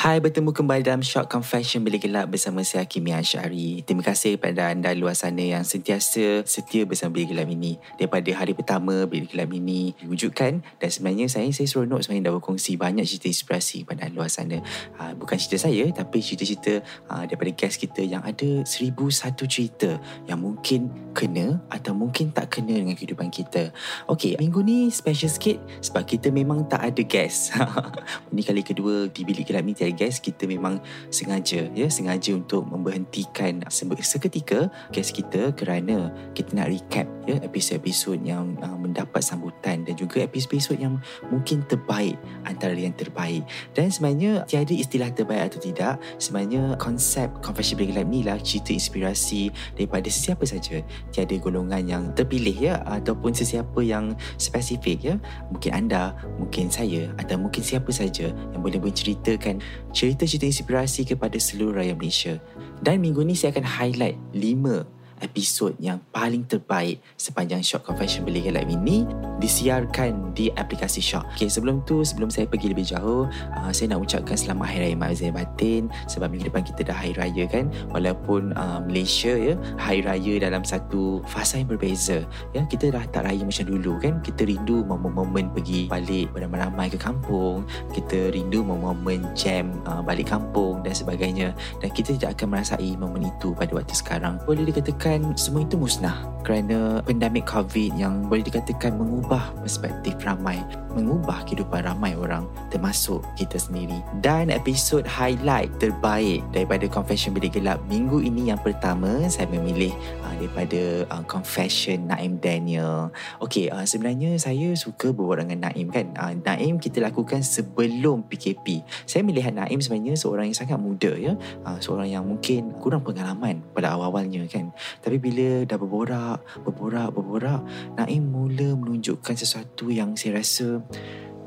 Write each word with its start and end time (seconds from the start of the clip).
Hai, 0.00 0.16
bertemu 0.16 0.56
kembali 0.56 0.80
dalam 0.80 1.04
Short 1.04 1.28
Confession 1.28 1.84
Bilik 1.84 2.08
Gelap 2.08 2.32
bersama 2.32 2.64
saya 2.64 2.88
Kimi 2.88 3.12
Ashari. 3.12 3.84
Terima 3.84 4.00
kasih 4.00 4.40
kepada 4.40 4.72
anda 4.72 4.96
luar 4.96 5.12
sana 5.12 5.44
yang 5.44 5.60
sentiasa 5.60 6.40
setia 6.48 6.88
bersama 6.88 7.20
Bilik 7.20 7.36
Gelap 7.36 7.52
ini. 7.52 7.76
Daripada 8.00 8.32
hari 8.32 8.56
pertama 8.56 9.04
Bilik 9.04 9.36
Gelap 9.36 9.52
ini 9.52 9.92
diwujudkan 10.00 10.64
dan 10.80 10.88
sebenarnya 10.88 11.28
saya 11.28 11.52
saya 11.52 11.68
seronok 11.68 12.00
sebenarnya 12.00 12.32
dah 12.32 12.34
berkongsi 12.40 12.80
banyak 12.80 13.04
cerita 13.04 13.28
inspirasi 13.28 13.84
pada 13.84 14.08
luar 14.08 14.32
sana. 14.32 14.64
Ha, 14.96 15.12
bukan 15.12 15.36
cerita 15.36 15.68
saya 15.68 15.84
tapi 15.92 16.24
cerita-cerita 16.24 16.80
ha, 17.12 17.28
daripada 17.28 17.52
guest 17.52 17.76
kita 17.76 18.00
yang 18.00 18.24
ada 18.24 18.64
seribu 18.64 19.12
satu 19.12 19.44
cerita 19.44 20.00
yang 20.24 20.40
mungkin 20.40 21.12
kena 21.12 21.60
atau 21.68 21.92
mungkin 21.92 22.32
tak 22.32 22.56
kena 22.56 22.72
dengan 22.72 22.96
kehidupan 22.96 23.28
kita. 23.28 23.68
Okey, 24.08 24.40
minggu 24.40 24.64
ni 24.64 24.88
special 24.88 25.28
sikit 25.28 25.60
sebab 25.84 26.08
kita 26.08 26.32
memang 26.32 26.64
tak 26.72 26.88
ada 26.88 27.04
guest. 27.04 27.52
ini 28.32 28.40
kali 28.40 28.64
kedua 28.64 29.04
di 29.12 29.28
Bilik 29.28 29.44
Gelap 29.44 29.68
ni 29.68 29.76
tiada 29.90 30.06
guest 30.06 30.22
kita 30.22 30.46
memang 30.46 30.78
sengaja 31.10 31.66
ya 31.74 31.90
sengaja 31.90 32.34
untuk 32.38 32.62
memberhentikan 32.66 33.66
seketika 33.70 34.70
guest 34.94 35.12
kita 35.14 35.50
kerana 35.58 36.14
kita 36.32 36.54
nak 36.54 36.70
recap 36.70 37.06
ya 37.28 37.36
episod-episod 37.44 38.20
yang 38.24 38.56
uh, 38.64 38.76
mendapat 38.76 39.20
sambutan 39.20 39.84
dan 39.84 39.94
juga 39.96 40.24
episod-episod 40.24 40.80
yang 40.80 40.96
mungkin 41.28 41.64
terbaik 41.68 42.16
antara 42.48 42.72
yang 42.72 42.94
terbaik. 42.96 43.44
Dan 43.76 43.92
sebenarnya 43.92 44.44
tiada 44.48 44.72
istilah 44.72 45.10
terbaik 45.12 45.52
atau 45.52 45.60
tidak 45.60 46.00
sebenarnya 46.16 46.76
konsep 46.80 47.28
confession 47.44 47.76
break 47.76 47.92
live 47.92 48.08
ni 48.08 48.20
lah 48.24 48.38
cerita 48.40 48.72
inspirasi 48.72 49.52
daripada 49.76 50.08
sesiapa 50.08 50.44
saja. 50.48 50.80
Tiada 51.12 51.34
golongan 51.36 51.82
yang 51.84 52.02
terpilih 52.16 52.56
ya 52.56 52.74
ataupun 52.88 53.36
sesiapa 53.36 53.80
yang 53.84 54.16
spesifik 54.40 54.98
ya. 55.02 55.14
Mungkin 55.52 55.72
anda 55.72 56.16
mungkin 56.40 56.72
saya 56.72 57.12
atau 57.20 57.36
mungkin 57.36 57.60
siapa 57.60 57.92
saja 57.92 58.32
yang 58.32 58.60
boleh 58.60 58.80
menceritakan 58.80 59.60
cerita-cerita 59.92 60.46
inspirasi 60.48 61.04
kepada 61.04 61.36
seluruh 61.36 61.80
rakyat 61.80 61.96
Malaysia. 61.96 62.34
Dan 62.80 63.04
minggu 63.04 63.20
ni 63.20 63.36
saya 63.36 63.52
akan 63.52 63.66
highlight 63.66 64.16
5 64.32 64.99
episod 65.20 65.76
yang 65.78 66.00
paling 66.10 66.44
terbaik 66.48 67.00
sepanjang 67.16 67.60
Shock 67.60 67.86
Confession 67.86 68.24
Beli 68.24 68.44
Gelap 68.44 68.66
ini 68.66 69.04
disiarkan 69.40 70.32
di 70.36 70.52
aplikasi 70.52 71.00
Shock. 71.00 71.24
Okay, 71.36 71.48
sebelum 71.48 71.84
tu, 71.84 72.04
sebelum 72.04 72.28
saya 72.32 72.48
pergi 72.48 72.72
lebih 72.72 72.88
jauh, 72.88 73.28
uh, 73.28 73.70
saya 73.72 73.96
nak 73.96 74.04
ucapkan 74.04 74.36
selamat 74.36 74.66
Hari 74.68 74.80
Raya 74.92 74.96
Mak 74.96 75.32
Batin 75.32 75.82
sebab 76.08 76.32
minggu 76.32 76.52
depan 76.52 76.64
kita 76.64 76.88
dah 76.88 76.96
Hari 76.96 77.14
Raya 77.16 77.44
kan. 77.48 77.68
Walaupun 77.92 78.52
uh, 78.56 78.80
Malaysia 78.84 79.32
ya, 79.32 79.54
Hari 79.76 80.04
Raya 80.04 80.48
dalam 80.48 80.64
satu 80.64 81.20
fasa 81.28 81.60
yang 81.60 81.68
berbeza. 81.68 82.24
Ya, 82.56 82.64
kita 82.68 82.92
dah 82.92 83.04
tak 83.08 83.28
raya 83.28 83.42
macam 83.44 83.64
dulu 83.68 84.00
kan. 84.00 84.20
Kita 84.24 84.44
rindu 84.44 84.84
momen-momen 84.84 85.52
pergi 85.52 85.88
balik 85.88 86.32
beramai-ramai 86.36 86.92
ke 86.92 86.98
kampung. 87.00 87.64
Kita 87.92 88.32
rindu 88.32 88.64
momen-momen 88.64 89.32
jam 89.36 89.72
uh, 89.84 90.00
balik 90.04 90.32
kampung 90.32 90.80
dan 90.84 90.92
sebagainya. 90.96 91.52
Dan 91.80 91.88
kita 91.92 92.16
tidak 92.16 92.38
akan 92.38 92.56
merasai 92.56 92.96
momen 92.96 93.28
itu 93.28 93.56
pada 93.56 93.72
waktu 93.72 93.94
sekarang. 93.96 94.36
Boleh 94.44 94.68
dikatakan 94.68 95.09
dikatakan 95.10 95.34
semua 95.34 95.66
itu 95.66 95.74
musnah 95.74 96.30
kerana 96.40 97.04
pandemik 97.04 97.44
COVID 97.44 98.00
yang 98.00 98.26
boleh 98.26 98.40
dikatakan 98.40 98.96
mengubah 98.96 99.52
perspektif 99.60 100.16
ramai, 100.24 100.56
mengubah 100.96 101.44
kehidupan 101.44 101.84
ramai 101.84 102.16
orang 102.16 102.48
termasuk 102.72 103.20
kita 103.36 103.60
sendiri. 103.60 104.00
Dan 104.24 104.48
episod 104.48 105.04
highlight 105.04 105.68
terbaik 105.78 106.40
daripada 106.50 106.88
Confession 106.88 107.36
Bilik 107.36 107.60
Gelap 107.60 107.78
minggu 107.86 108.24
ini 108.24 108.48
yang 108.48 108.60
pertama 108.60 109.28
saya 109.28 109.46
memilih 109.52 109.92
uh, 110.24 110.34
daripada 110.40 111.04
uh, 111.12 111.24
Confession 111.28 112.08
Naim 112.08 112.40
Daniel. 112.40 113.12
Okey, 113.44 113.68
uh, 113.68 113.84
sebenarnya 113.84 114.34
saya 114.40 114.72
suka 114.74 115.12
berbual 115.12 115.44
dengan 115.44 115.70
Naim 115.70 115.92
kan. 115.92 116.08
Uh, 116.16 116.34
Naim 116.40 116.80
kita 116.80 117.04
lakukan 117.04 117.44
sebelum 117.44 118.24
PKP. 118.24 118.80
Saya 119.04 119.20
melihat 119.22 119.52
Naim 119.52 119.78
sebenarnya 119.84 120.16
seorang 120.16 120.48
yang 120.48 120.56
sangat 120.56 120.80
muda 120.80 121.12
ya. 121.20 121.36
Uh, 121.68 121.76
seorang 121.84 122.08
yang 122.08 122.24
mungkin 122.24 122.72
kurang 122.80 123.04
pengalaman 123.04 123.60
pada 123.76 123.92
awal-awalnya 123.92 124.48
kan. 124.48 124.72
Tapi 125.00 125.16
bila 125.16 125.64
dah 125.64 125.80
berborak, 125.80 126.38
berborak, 126.64 127.08
berborak, 127.16 127.60
Naim 127.96 128.28
mula 128.28 128.76
menunjukkan 128.76 129.34
sesuatu 129.34 129.88
yang 129.88 130.12
saya 130.14 130.40
rasa 130.40 130.84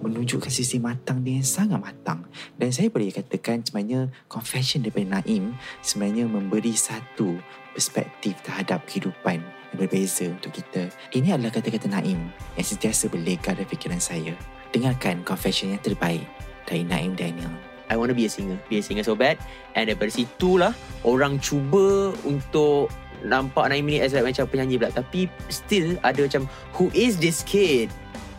menunjukkan 0.03 0.51
sisi 0.51 0.83
matang 0.83 1.23
dia 1.23 1.39
yang 1.39 1.47
sangat 1.47 1.79
matang. 1.79 2.27
Dan 2.59 2.75
saya 2.75 2.91
boleh 2.91 3.15
katakan 3.15 3.63
sebenarnya 3.63 4.11
confession 4.27 4.83
daripada 4.83 5.23
Naim 5.23 5.55
sebenarnya 5.79 6.27
memberi 6.27 6.75
satu 6.75 7.39
perspektif 7.71 8.35
terhadap 8.43 8.83
kehidupan 8.83 9.39
yang 9.39 9.77
berbeza 9.79 10.27
untuk 10.27 10.51
kita. 10.51 10.91
Ini 11.15 11.39
adalah 11.39 11.55
kata-kata 11.55 11.87
Naim 11.87 12.19
yang 12.59 12.67
sentiasa 12.67 13.07
berlega 13.07 13.55
dalam 13.55 13.69
fikiran 13.71 14.03
saya. 14.03 14.35
Dengarkan 14.75 15.23
confession 15.23 15.71
yang 15.71 15.81
terbaik 15.81 16.27
dari 16.67 16.83
Naim 16.83 17.15
Daniel. 17.15 17.53
I 17.91 17.95
want 17.99 18.09
to 18.09 18.17
be 18.17 18.25
a 18.25 18.31
singer 18.31 18.55
Be 18.71 18.79
a 18.79 18.81
singer 18.81 19.03
so 19.03 19.11
bad 19.13 19.35
And 19.75 19.91
daripada 19.91 20.07
situ 20.07 20.55
lah 20.55 20.71
Orang 21.03 21.43
cuba 21.43 22.15
untuk 22.23 22.87
nampak 23.23 23.71
Naim 23.71 23.87
ni 23.87 24.03
as 24.03 24.11
like 24.11 24.27
macam 24.27 24.45
penyanyi 24.47 24.77
pula. 24.77 24.91
Tapi 24.91 25.31
still 25.47 25.95
ada 26.03 26.27
macam 26.27 26.43
who 26.75 26.91
is 26.91 27.17
this 27.17 27.41
kid? 27.47 27.89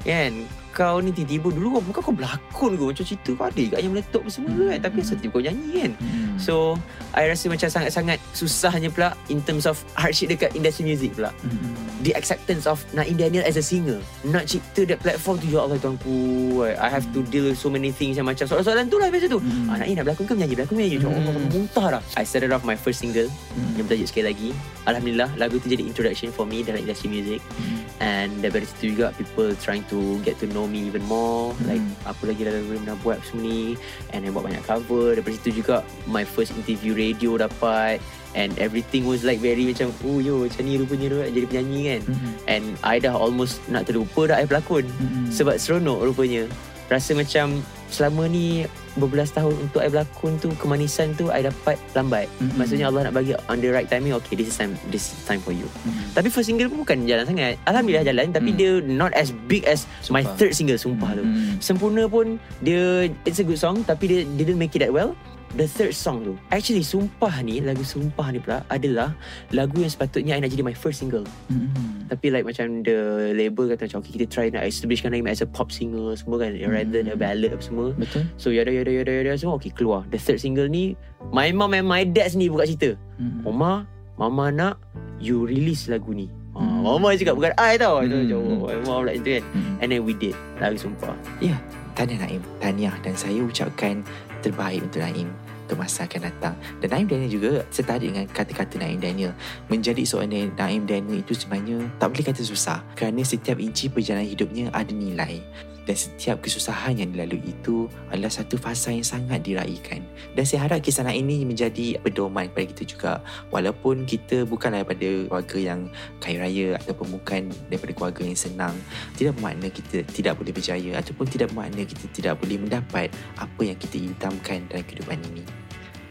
Kan 0.05 0.47
kau 0.74 0.98
ni 0.98 1.14
tiba-tiba 1.14 1.54
dulu 1.54 1.78
kau 1.78 1.82
bukan 1.86 2.00
kau 2.02 2.14
berlakon 2.18 2.70
ke 2.74 2.82
macam 2.82 3.04
cerita 3.06 3.30
kau 3.38 3.46
ada 3.46 3.62
kat 3.62 3.78
yang 3.78 3.92
meletup 3.94 4.22
semua 4.26 4.50
hmm. 4.50 4.70
kan 4.74 4.80
tapi 4.90 4.96
asal 5.06 5.16
tiba 5.22 5.30
kau 5.30 5.42
nyanyi 5.46 5.70
kan 5.86 5.92
hmm. 6.02 6.34
so 6.34 6.74
I 7.14 7.30
rasa 7.30 7.46
macam 7.46 7.70
sangat-sangat 7.70 8.18
susahnya 8.34 8.90
pula 8.90 9.14
in 9.30 9.38
terms 9.46 9.70
of 9.70 9.78
hardship 9.94 10.34
dekat 10.34 10.50
industry 10.58 10.90
music 10.90 11.14
pula 11.14 11.30
hmm. 11.46 11.70
the 12.02 12.10
acceptance 12.18 12.66
of 12.66 12.82
Naim 12.90 13.14
Daniel 13.14 13.46
as 13.46 13.54
a 13.54 13.62
singer 13.62 14.02
nak 14.26 14.50
cipta 14.50 14.82
that 14.90 14.98
platform 14.98 15.38
tu 15.38 15.46
ya 15.54 15.62
Allah 15.62 15.78
tuanku 15.78 16.66
I 16.66 16.91
have 16.91 17.06
to 17.14 17.22
deal 17.30 17.46
with 17.46 17.58
so 17.62 17.70
many 17.70 17.94
things 17.94 18.18
yang 18.18 18.26
macam 18.26 18.50
soalan-soalan 18.50 18.91
tu 18.91 18.98
lah 18.98 19.06
biasa 19.14 19.30
tu 19.30 19.38
hmm. 19.38 19.70
ah, 19.70 19.78
Naim 19.78 19.94
nak 19.94 20.10
berlakon 20.10 20.26
ke 20.26 20.34
menyanyi 20.34 20.54
berlakon 20.58 20.76
menyanyi 20.82 20.98
hmm. 20.98 21.48
muntah 21.54 21.86
lah 21.98 22.02
I 22.18 22.26
started 22.26 22.50
off 22.50 22.66
my 22.66 22.74
first 22.74 22.98
single 22.98 23.30
hmm. 23.30 23.78
yang 23.78 23.86
bertajuk 23.86 24.10
sekali 24.10 24.26
lagi 24.34 24.50
Alhamdulillah 24.91 25.30
lagu 25.38 25.62
tu 25.62 25.70
jadi 25.70 25.86
introduction 25.86 26.34
for 26.34 26.44
me 26.44 26.66
dalam 26.66 26.82
industry 26.82 27.06
music 27.06 27.38
hmm. 27.54 27.78
and 28.02 28.42
dari 28.42 28.66
situ 28.66 28.98
juga 28.98 29.14
people 29.14 29.54
trying 29.62 29.86
to 29.86 30.18
get 30.26 30.34
to 30.42 30.50
know 30.50 30.63
know 30.64 30.72
me 30.72 30.88
even 30.88 31.04
more. 31.04 31.52
Hmm. 31.52 31.69
like 31.69 31.84
apa 32.08 32.22
lagi 32.25 32.48
lagu 32.48 32.72
yang 32.72 32.88
nak 32.88 32.97
buat 33.04 33.20
semua 33.28 33.44
ni. 33.44 33.76
And 34.16 34.25
I 34.25 34.32
buat 34.32 34.48
banyak 34.48 34.64
cover. 34.64 35.12
Daripada 35.12 35.36
situ 35.36 35.60
juga 35.60 35.84
my 36.08 36.25
first 36.25 36.56
interview 36.56 36.97
radio 36.97 37.36
dapat. 37.36 38.00
And 38.34 38.56
everything 38.59 39.06
was 39.06 39.22
like 39.22 39.39
very 39.39 39.68
macam 39.68 39.94
oh 40.03 40.18
yo 40.18 40.42
macam 40.42 40.66
ni 40.66 40.80
rupanya 40.80 41.06
tu 41.12 41.18
jadi 41.22 41.47
penyanyi 41.47 41.80
kan. 41.86 42.00
Hmm. 42.09 42.33
and 42.48 42.65
I 42.83 42.98
dah 42.98 43.15
almost 43.15 43.62
nak 43.68 43.86
terlupa 43.86 44.33
dah 44.33 44.41
I 44.41 44.48
pelakon. 44.48 44.89
Hmm. 44.89 45.28
sebab 45.28 45.60
seronok 45.60 46.09
rupanya. 46.10 46.48
Rasa 46.89 47.12
macam 47.15 47.62
selama 47.92 48.27
ni 48.27 48.66
berbelas 48.94 49.34
tahun 49.34 49.54
untuk 49.58 49.80
I 49.82 49.91
berlakon 49.91 50.38
tu 50.38 50.48
kemanisan 50.58 51.14
tu 51.18 51.28
I 51.30 51.42
dapat 51.42 51.76
lambat 51.94 52.30
mm-hmm. 52.30 52.56
maksudnya 52.56 52.86
Allah 52.91 53.10
nak 53.10 53.14
bagi 53.14 53.34
on 53.50 53.58
the 53.58 53.70
right 53.70 53.88
timing 53.91 54.14
okay 54.14 54.38
this 54.38 54.50
is 54.50 54.56
time 54.56 54.78
this 54.91 55.10
is 55.10 55.20
time 55.26 55.42
for 55.42 55.50
you 55.50 55.66
mm-hmm. 55.66 56.14
tapi 56.14 56.30
first 56.30 56.46
single 56.46 56.70
pun 56.70 56.86
bukan 56.86 57.06
jalan 57.06 57.24
sangat 57.26 57.58
Alhamdulillah 57.66 58.06
jalan 58.06 58.30
tapi 58.30 58.54
mm-hmm. 58.54 58.82
dia 58.82 58.94
not 58.94 59.12
as 59.18 59.34
big 59.50 59.66
as 59.66 59.86
sumpah. 60.02 60.14
my 60.20 60.22
third 60.38 60.52
single 60.54 60.78
sumpah 60.78 61.10
mm-hmm. 61.14 61.58
tu 61.58 61.64
sempurna 61.64 62.06
pun 62.06 62.38
dia 62.62 63.10
it's 63.26 63.42
a 63.42 63.46
good 63.46 63.58
song 63.58 63.82
tapi 63.82 64.06
dia 64.06 64.20
didn't 64.38 64.58
make 64.58 64.74
it 64.74 64.80
that 64.82 64.94
well 64.94 65.12
the 65.54 65.66
third 65.66 65.95
song 65.95 66.22
tu 66.27 66.34
actually 66.51 66.83
sumpah 66.83 67.42
ni 67.42 67.62
lagu 67.62 67.83
sumpah 67.86 68.30
ni 68.34 68.39
pula 68.42 68.66
adalah 68.71 69.15
lagu 69.54 69.78
yang 69.78 69.91
sepatutnya 69.91 70.39
I 70.39 70.42
nak 70.42 70.51
jadi 70.51 70.66
my 70.66 70.77
first 70.77 71.03
single 71.03 71.24
mm-hmm. 71.51 72.10
tapi 72.10 72.34
like 72.34 72.42
macam 72.42 72.83
the 72.83 73.30
label 73.34 73.71
kata 73.71 73.86
macam 73.86 73.98
okay 74.03 74.12
kita 74.18 74.27
try 74.27 74.47
nak 74.51 74.66
establishkan 74.66 75.15
Naim 75.15 75.30
as 75.30 75.41
a 75.41 75.48
pop 75.48 75.71
singer 75.71 76.15
semua 76.18 76.42
kan 76.42 76.53
mm-hmm. 76.54 76.71
rather 76.71 77.01
than 77.03 77.10
a 77.10 77.16
ballad 77.16 77.54
apa 77.54 77.62
semua 77.62 77.95
betul 77.95 78.27
so 78.34 78.51
yada 78.51 78.71
yada 78.71 78.91
yada 78.91 79.12
yada 79.22 79.39
semua 79.39 79.54
okay 79.56 79.71
keluar 79.71 80.03
the 80.10 80.18
third 80.18 80.42
single 80.42 80.66
ni 80.66 80.98
my 81.30 81.54
mom 81.54 81.72
and 81.72 81.86
my 81.86 82.03
dad 82.03 82.30
sendiri 82.30 82.51
buka 82.53 82.66
cerita 82.66 82.91
mm-hmm. 83.18 83.47
Oma 83.47 83.86
mama 84.18 84.51
nak 84.51 84.77
you 85.18 85.47
release 85.47 85.91
lagu 85.91 86.15
ni. 86.15 86.30
Ha, 86.54 86.62
Hmm. 86.62 86.86
Mama 86.86 87.18
cakap 87.18 87.34
bukan 87.34 87.53
I 87.59 87.74
tau. 87.74 87.98
Hmm. 87.98 88.30
Hmm. 88.30 88.62
Macam, 88.62 88.83
Mama 88.86 89.03
like 89.10 89.18
itu 89.22 89.42
kan. 89.42 89.45
Hmm. 89.51 89.74
And 89.83 89.89
then 89.91 90.01
we 90.06 90.15
did. 90.15 90.39
Lagi 90.62 90.78
sumpah. 90.78 91.15
Ya, 91.42 91.59
tahniah 91.94 92.26
Naim. 92.26 92.42
Tahniah 92.60 92.96
dan 93.00 93.14
saya 93.14 93.41
ucapkan 93.41 94.02
terbaik 94.42 94.84
untuk 94.84 95.00
Naim 95.00 95.30
untuk 95.74 95.91
masa 95.91 96.06
akan 96.06 96.30
datang. 96.30 96.54
Dan 96.78 96.88
Naim 96.94 97.06
Daniel 97.10 97.30
juga 97.34 97.50
tertarik 97.74 98.15
dengan 98.15 98.30
kata-kata 98.30 98.78
Naim 98.78 99.03
Daniel. 99.03 99.34
Menjadi 99.66 100.06
seorang 100.06 100.54
Naim 100.54 100.86
Daniel 100.86 101.18
itu 101.18 101.34
sebenarnya 101.34 101.82
tak 101.98 102.15
boleh 102.15 102.24
kata 102.30 102.47
susah. 102.47 102.78
Kerana 102.94 103.26
setiap 103.26 103.59
inci 103.59 103.91
perjalanan 103.91 104.30
hidupnya 104.30 104.71
ada 104.71 104.94
nilai. 104.94 105.42
Dan 105.84 106.00
setiap 106.00 106.41
kesusahan 106.41 106.97
yang 106.97 107.12
dilalui 107.12 107.44
itu 107.44 107.84
adalah 108.09 108.32
satu 108.32 108.56
fasa 108.56 108.88
yang 108.88 109.04
sangat 109.04 109.44
diraikan. 109.44 110.00
Dan 110.32 110.48
saya 110.48 110.65
harap 110.65 110.80
kisah 110.80 111.04
ini 111.12 111.44
menjadi 111.44 112.00
pedoman 112.00 112.48
kepada 112.48 112.66
kita 112.72 112.82
juga. 112.88 113.12
Walaupun 113.53 114.09
kita 114.09 114.48
bukanlah 114.48 114.80
daripada 114.80 115.28
keluarga 115.28 115.59
yang 115.60 115.80
kaya 116.24 116.41
raya 116.41 116.68
ataupun 116.80 117.20
bukan 117.20 117.53
daripada 117.68 117.92
keluarga 117.92 118.22
yang 118.24 118.41
senang 118.41 118.74
tidak 119.20 119.36
bermakna 119.36 119.68
kita 119.68 120.00
tidak 120.09 120.41
boleh 120.41 120.56
berjaya 120.56 120.91
ataupun 120.97 121.27
tidak 121.28 121.53
bermakna 121.53 121.84
kita 121.84 122.04
tidak 122.16 122.34
boleh 122.41 122.56
mendapat 122.56 123.12
apa 123.36 123.60
yang 123.60 123.77
kita 123.77 124.00
idamkan 124.00 124.65
dalam 124.72 124.84
kehidupan 124.88 125.20
ini. 125.36 125.64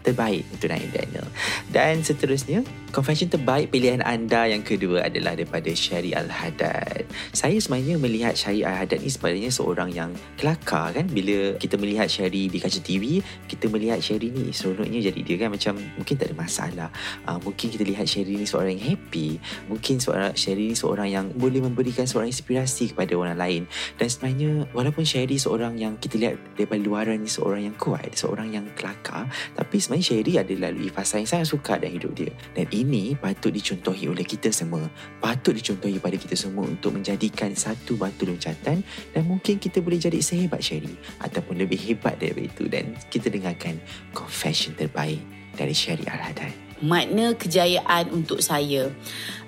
Terbaik 0.03 0.43
untuk 0.51 0.67
Naim 0.67 0.91
Daniel. 0.91 1.27
Dan 1.71 2.03
seterusnya, 2.03 2.61
confession 2.91 3.31
terbaik 3.31 3.71
pilihan 3.71 4.03
anda 4.03 4.45
yang 4.45 4.61
kedua 4.61 5.07
adalah 5.07 5.33
daripada 5.33 5.71
Syari 5.71 6.11
Al-Haddad. 6.11 7.07
Saya 7.31 7.57
sebenarnya 7.57 7.97
melihat 7.97 8.35
Syari 8.35 8.67
Al-Haddad 8.67 8.99
ni 8.99 9.09
sebenarnya 9.09 9.49
seorang 9.49 9.89
yang 9.95 10.11
kelakar 10.35 10.93
kan. 10.93 11.07
Bila 11.07 11.55
kita 11.57 11.79
melihat 11.79 12.11
Syari 12.11 12.51
di 12.51 12.59
kaca 12.59 12.79
TV, 12.83 13.23
kita 13.47 13.71
melihat 13.71 14.03
Syari 14.03 14.29
ni 14.29 14.51
seronoknya 14.51 15.09
jadi 15.09 15.19
dia 15.23 15.37
kan 15.39 15.49
macam 15.55 15.79
mungkin 15.97 16.15
tak 16.19 16.29
ada 16.29 16.35
masalah. 16.35 16.89
Uh, 17.23 17.39
mungkin 17.41 17.71
kita 17.71 17.83
lihat 17.87 18.05
Syari 18.05 18.37
ni 18.37 18.45
seorang 18.45 18.75
yang 18.77 18.93
happy. 18.93 19.39
Mungkin 19.71 20.03
seorang 20.03 20.35
Syari 20.35 20.69
ni 20.69 20.75
seorang 20.75 21.07
yang 21.09 21.25
boleh 21.31 21.63
memberikan 21.63 22.03
seorang 22.03 22.27
inspirasi 22.33 22.91
kepada 22.91 23.15
orang 23.15 23.39
lain. 23.39 23.61
Dan 23.95 24.07
sebenarnya 24.11 24.67
walaupun 24.73 25.05
Sherry 25.05 25.37
seorang 25.37 25.77
yang 25.77 25.95
kita 26.01 26.17
lihat 26.17 26.35
daripada 26.57 26.81
luaran 26.81 27.21
ni 27.21 27.29
seorang 27.29 27.69
yang 27.69 27.77
kuat, 27.77 28.11
seorang 28.17 28.51
yang 28.51 28.65
kelakar, 28.75 29.29
tapi 29.53 29.77
sebenarnya 29.77 29.92
Sherry 29.99 30.39
ada 30.39 30.55
lalui 30.55 30.87
fasa 30.87 31.19
yang 31.19 31.27
sangat 31.27 31.51
sukar 31.51 31.77
dalam 31.77 31.99
hidup 31.99 32.15
dia. 32.15 32.31
Dan 32.55 32.65
ini 32.71 33.13
patut 33.19 33.51
dicontohi 33.51 34.07
oleh 34.07 34.23
kita 34.23 34.49
semua. 34.49 34.87
Patut 35.19 35.51
dicontohi 35.51 35.99
pada 35.99 36.15
kita 36.15 36.39
semua 36.39 36.63
untuk 36.63 36.95
menjadikan 36.95 37.51
satu 37.51 37.99
batu 37.99 38.23
loncatan 38.23 38.79
dan 38.85 39.23
mungkin 39.27 39.59
kita 39.59 39.83
boleh 39.83 39.99
jadi 39.99 40.23
sehebat 40.23 40.63
Sherry 40.63 40.95
ataupun 41.19 41.59
lebih 41.59 41.77
hebat 41.83 42.15
daripada 42.17 42.47
itu 42.47 42.63
dan 42.71 42.95
kita 43.11 43.27
dengarkan 43.27 43.77
confession 44.15 44.71
terbaik 44.79 45.19
dari 45.53 45.75
Sherry 45.75 46.07
Al-Haddad. 46.07 46.62
Makna 46.83 47.31
kejayaan 47.33 48.11
untuk 48.11 48.43
saya. 48.43 48.91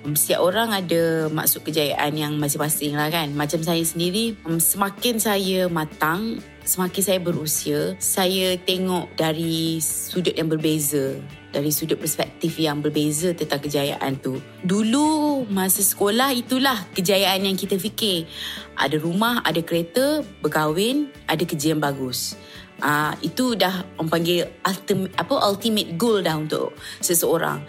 Um, 0.02 0.16
Setiap 0.16 0.40
orang 0.40 0.72
ada 0.72 1.28
maksud 1.28 1.60
kejayaan 1.62 2.16
yang 2.16 2.32
masing-masing 2.40 2.96
lah 2.96 3.12
kan. 3.12 3.28
Macam 3.36 3.60
saya 3.60 3.84
sendiri, 3.84 4.40
um, 4.48 4.56
semakin 4.56 5.20
saya 5.20 5.68
matang, 5.68 6.40
semakin 6.64 7.02
saya 7.04 7.20
berusia, 7.20 7.94
saya 8.00 8.56
tengok 8.56 9.12
dari 9.14 9.78
sudut 9.84 10.32
yang 10.32 10.48
berbeza. 10.48 11.20
Dari 11.56 11.72
sudut 11.72 11.96
perspektif 11.96 12.60
yang 12.60 12.84
berbeza 12.84 13.32
tentang 13.32 13.64
kejayaan 13.64 14.20
tu. 14.20 14.36
Dulu 14.60 15.40
masa 15.48 15.80
sekolah 15.80 16.36
itulah 16.36 16.84
kejayaan 16.92 17.48
yang 17.48 17.56
kita 17.56 17.80
fikir. 17.80 18.28
Ada 18.76 19.00
rumah, 19.00 19.40
ada 19.40 19.64
kereta, 19.64 20.20
berkahwin, 20.44 21.08
ada 21.24 21.40
kerja 21.48 21.72
yang 21.72 21.80
bagus. 21.80 22.36
Uh, 22.76 23.16
itu 23.24 23.56
dah 23.56 23.88
orang 23.96 24.12
panggil 24.12 24.44
ultimate 24.60 25.12
apa 25.16 25.34
ultimate 25.48 25.96
goal 25.96 26.20
dah 26.20 26.36
untuk 26.36 26.76
seseorang. 27.00 27.64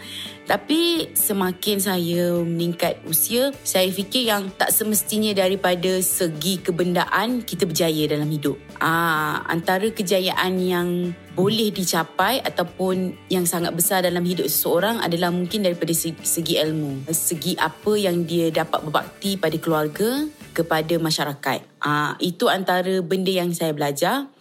Tapi 0.48 1.12
semakin 1.12 1.78
saya 1.84 2.40
meningkat 2.40 3.04
usia, 3.04 3.52
saya 3.68 3.92
fikir 3.92 4.32
yang 4.32 4.48
tak 4.56 4.72
semestinya 4.72 5.36
daripada 5.36 6.00
segi 6.00 6.64
kebendaan 6.64 7.44
kita 7.44 7.68
berjaya 7.68 8.08
dalam 8.08 8.32
hidup. 8.32 8.56
Ah 8.80 9.44
antara 9.52 9.92
kejayaan 9.92 10.56
yang 10.56 11.12
boleh 11.36 11.70
dicapai 11.76 12.40
ataupun 12.40 13.14
yang 13.28 13.44
sangat 13.44 13.76
besar 13.76 14.08
dalam 14.08 14.24
hidup 14.24 14.48
seseorang 14.48 15.04
adalah 15.04 15.36
mungkin 15.36 15.68
daripada 15.68 15.92
segi, 15.92 16.56
ilmu. 16.64 17.12
Segi 17.12 17.60
apa 17.60 18.00
yang 18.00 18.24
dia 18.24 18.48
dapat 18.48 18.88
berbakti 18.88 19.36
pada 19.36 19.60
keluarga, 19.60 20.32
kepada 20.56 20.96
masyarakat. 20.96 21.60
Ah 21.84 22.16
itu 22.24 22.48
antara 22.48 23.04
benda 23.04 23.30
yang 23.30 23.52
saya 23.52 23.76
belajar 23.76 24.32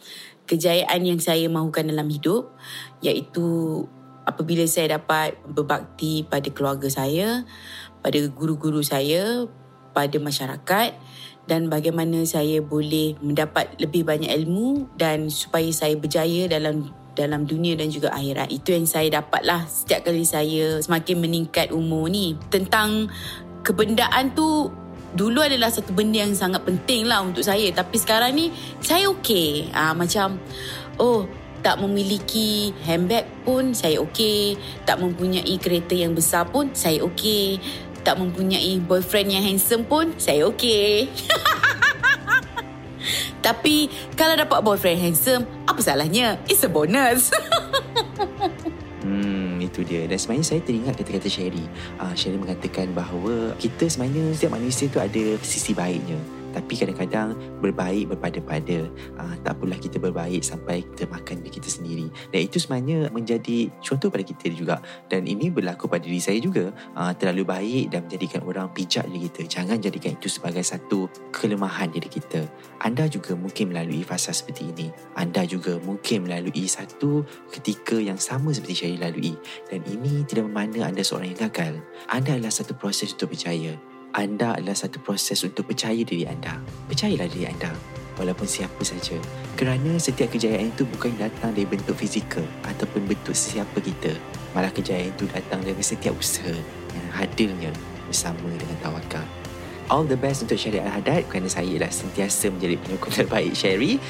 kejayaan 0.47 1.03
yang 1.03 1.21
saya 1.21 1.51
mahukan 1.51 1.91
dalam 1.91 2.07
hidup 2.07 2.55
iaitu 3.03 3.83
apabila 4.27 4.67
saya 4.67 4.99
dapat 4.99 5.39
berbakti 5.47 6.27
pada 6.27 6.51
keluarga 6.51 6.91
saya, 6.91 7.47
pada 8.03 8.19
guru-guru 8.31 8.83
saya, 8.83 9.47
pada 9.95 10.17
masyarakat 10.19 10.91
dan 11.47 11.71
bagaimana 11.71 12.27
saya 12.27 12.59
boleh 12.59 13.15
mendapat 13.23 13.79
lebih 13.79 14.03
banyak 14.03 14.29
ilmu 14.43 14.91
dan 14.99 15.31
supaya 15.31 15.71
saya 15.71 15.95
berjaya 15.95 16.51
dalam 16.51 16.91
dalam 17.17 17.49
dunia 17.49 17.79
dan 17.79 17.89
juga 17.89 18.13
akhirat. 18.13 18.53
Itu 18.53 18.77
yang 18.77 18.85
saya 18.85 19.23
dapatlah 19.23 19.65
setiap 19.65 20.05
kali 20.11 20.27
saya 20.27 20.83
semakin 20.85 21.17
meningkat 21.23 21.73
umur 21.73 22.13
ni. 22.13 22.37
Tentang 22.53 23.09
kebendaan 23.65 24.37
tu 24.37 24.69
dulu 25.15 25.45
adalah 25.45 25.71
satu 25.71 25.95
benda 25.95 26.25
yang 26.25 26.35
sangat 26.35 26.65
penting 26.65 27.07
lah 27.07 27.23
untuk 27.23 27.45
saya. 27.45 27.71
Tapi 27.71 27.97
sekarang 28.01 28.35
ni 28.35 28.51
saya 28.83 29.07
okey. 29.15 29.71
Ah 29.71 29.93
macam 29.93 30.41
oh 30.99 31.29
tak 31.63 31.83
memiliki 31.83 32.73
handbag 32.87 33.27
pun 33.45 33.77
saya 33.77 34.01
okey. 34.03 34.57
Tak 34.89 34.99
mempunyai 34.99 35.55
kereta 35.61 35.95
yang 35.95 36.17
besar 36.17 36.49
pun 36.49 36.73
saya 36.75 37.05
okey. 37.07 37.61
Tak 38.03 38.23
mempunyai 38.23 38.79
boyfriend 38.83 39.35
yang 39.35 39.45
handsome 39.45 39.85
pun 39.85 40.15
saya 40.19 40.47
okey. 40.51 41.11
Tapi 43.47 43.87
kalau 44.19 44.35
dapat 44.35 44.59
boyfriend 44.63 44.99
handsome 44.99 45.47
apa 45.67 45.79
salahnya? 45.79 46.39
It's 46.51 46.67
a 46.67 46.71
bonus 46.71 47.31
itu 49.77 49.85
dia. 49.85 50.09
Dan 50.09 50.17
sebenarnya 50.17 50.47
saya 50.49 50.61
teringat 50.65 50.97
kata-kata 50.97 51.29
Sherry. 51.29 51.69
Uh, 52.01 52.17
Sherry 52.17 52.41
mengatakan 52.41 52.89
bahawa 52.97 53.53
kita 53.61 53.85
sebenarnya 53.85 54.33
setiap 54.33 54.57
manusia 54.57 54.89
tu 54.89 54.97
ada 54.97 55.25
sisi 55.45 55.77
baiknya. 55.77 56.17
Tapi 56.57 56.73
kadang-kadang 56.73 57.37
berbaik 57.61 58.17
berpada-pada. 58.17 58.89
Uh, 59.21 59.35
tak 59.45 59.61
apalah 59.61 59.77
kita 59.77 60.01
berbaik 60.01 60.41
sampai 60.41 60.81
kita 60.81 61.05
makan 61.13 61.45
diri 61.45 61.53
kita 61.61 61.69
sendiri. 61.69 62.09
Dan 62.33 62.41
itu 62.49 62.57
sebenarnya 62.57 63.13
menjadi 63.13 63.69
contoh 63.85 64.09
pada 64.09 64.25
kita 64.25 64.49
juga. 64.57 64.81
Dan 65.13 65.29
ini 65.29 65.53
berlaku 65.53 65.85
pada 65.85 66.09
diri 66.09 66.17
saya 66.17 66.41
juga. 66.41 66.73
Uh, 66.97 67.13
terlalu 67.13 67.45
baik 67.45 67.85
dan 67.93 68.09
menjadikan 68.09 68.41
orang 68.49 68.73
pijak 68.73 69.05
diri 69.13 69.29
kita. 69.29 69.61
Jangan 69.61 69.77
jadikan 69.85 70.17
itu 70.17 70.33
sebagai 70.33 70.65
satu 70.65 71.13
kelemahan 71.29 71.93
diri 71.93 72.09
kita. 72.09 72.49
Anda 72.81 73.05
juga 73.13 73.37
mungkin 73.37 73.77
melalui 73.77 74.01
fasa 74.01 74.33
seperti 74.33 74.73
ini. 74.73 74.89
Anda 75.13 75.45
juga 75.45 75.77
mungkin 75.85 76.25
melalui 76.25 76.65
satu 76.65 77.21
ketika 77.53 78.01
yang 78.01 78.17
sama 78.17 78.57
seperti 78.57 78.89
Syahir 78.89 79.05
lalui. 79.05 79.37
Dan 79.69 79.85
ini 79.85 80.25
tidak 80.25 80.49
bermakna 80.49 80.89
anda 80.89 81.05
seorang 81.05 81.37
yang 81.37 81.53
gagal. 81.53 81.85
Anda 82.09 82.41
adalah 82.41 82.55
satu 82.55 82.73
proses 82.79 83.13
untuk 83.13 83.37
berjaya. 83.37 83.77
Anda 84.17 84.57
adalah 84.57 84.73
satu 84.73 84.97
proses 85.05 85.45
untuk 85.45 85.69
percaya 85.69 86.01
diri 86.01 86.25
anda. 86.25 86.57
Percayalah 86.89 87.29
diri 87.29 87.53
anda. 87.53 87.69
Walaupun 88.17 88.49
siapa 88.49 88.81
saja. 88.81 89.13
Kerana 89.61 90.01
setiap 90.01 90.33
kejayaan 90.33 90.73
itu 90.73 90.89
bukan 90.89 91.13
datang 91.21 91.53
dari 91.53 91.69
bentuk 91.69 92.01
fizikal 92.01 92.41
ataupun 92.65 93.05
bentuk 93.05 93.37
sesiapa 93.37 93.77
kita. 93.77 94.17
Malah 94.57 94.73
kejayaan 94.73 95.13
itu 95.13 95.29
datang 95.29 95.61
dari 95.61 95.85
setiap 95.85 96.17
usaha 96.17 96.49
yang 96.97 97.09
hadirnya 97.13 97.69
bersama 98.09 98.49
dengan 98.57 98.81
tawakal. 98.81 99.21
All 99.93 100.09
the 100.09 100.17
best 100.17 100.49
untuk 100.49 100.57
Syari 100.57 100.81
Al-Haddad 100.81 101.29
kerana 101.29 101.53
saya 101.53 101.69
ialah 101.69 101.93
sentiasa 101.93 102.49
menjadi 102.49 102.81
penyokong 102.81 103.15
terbaik 103.21 103.53
Syari. 103.53 104.01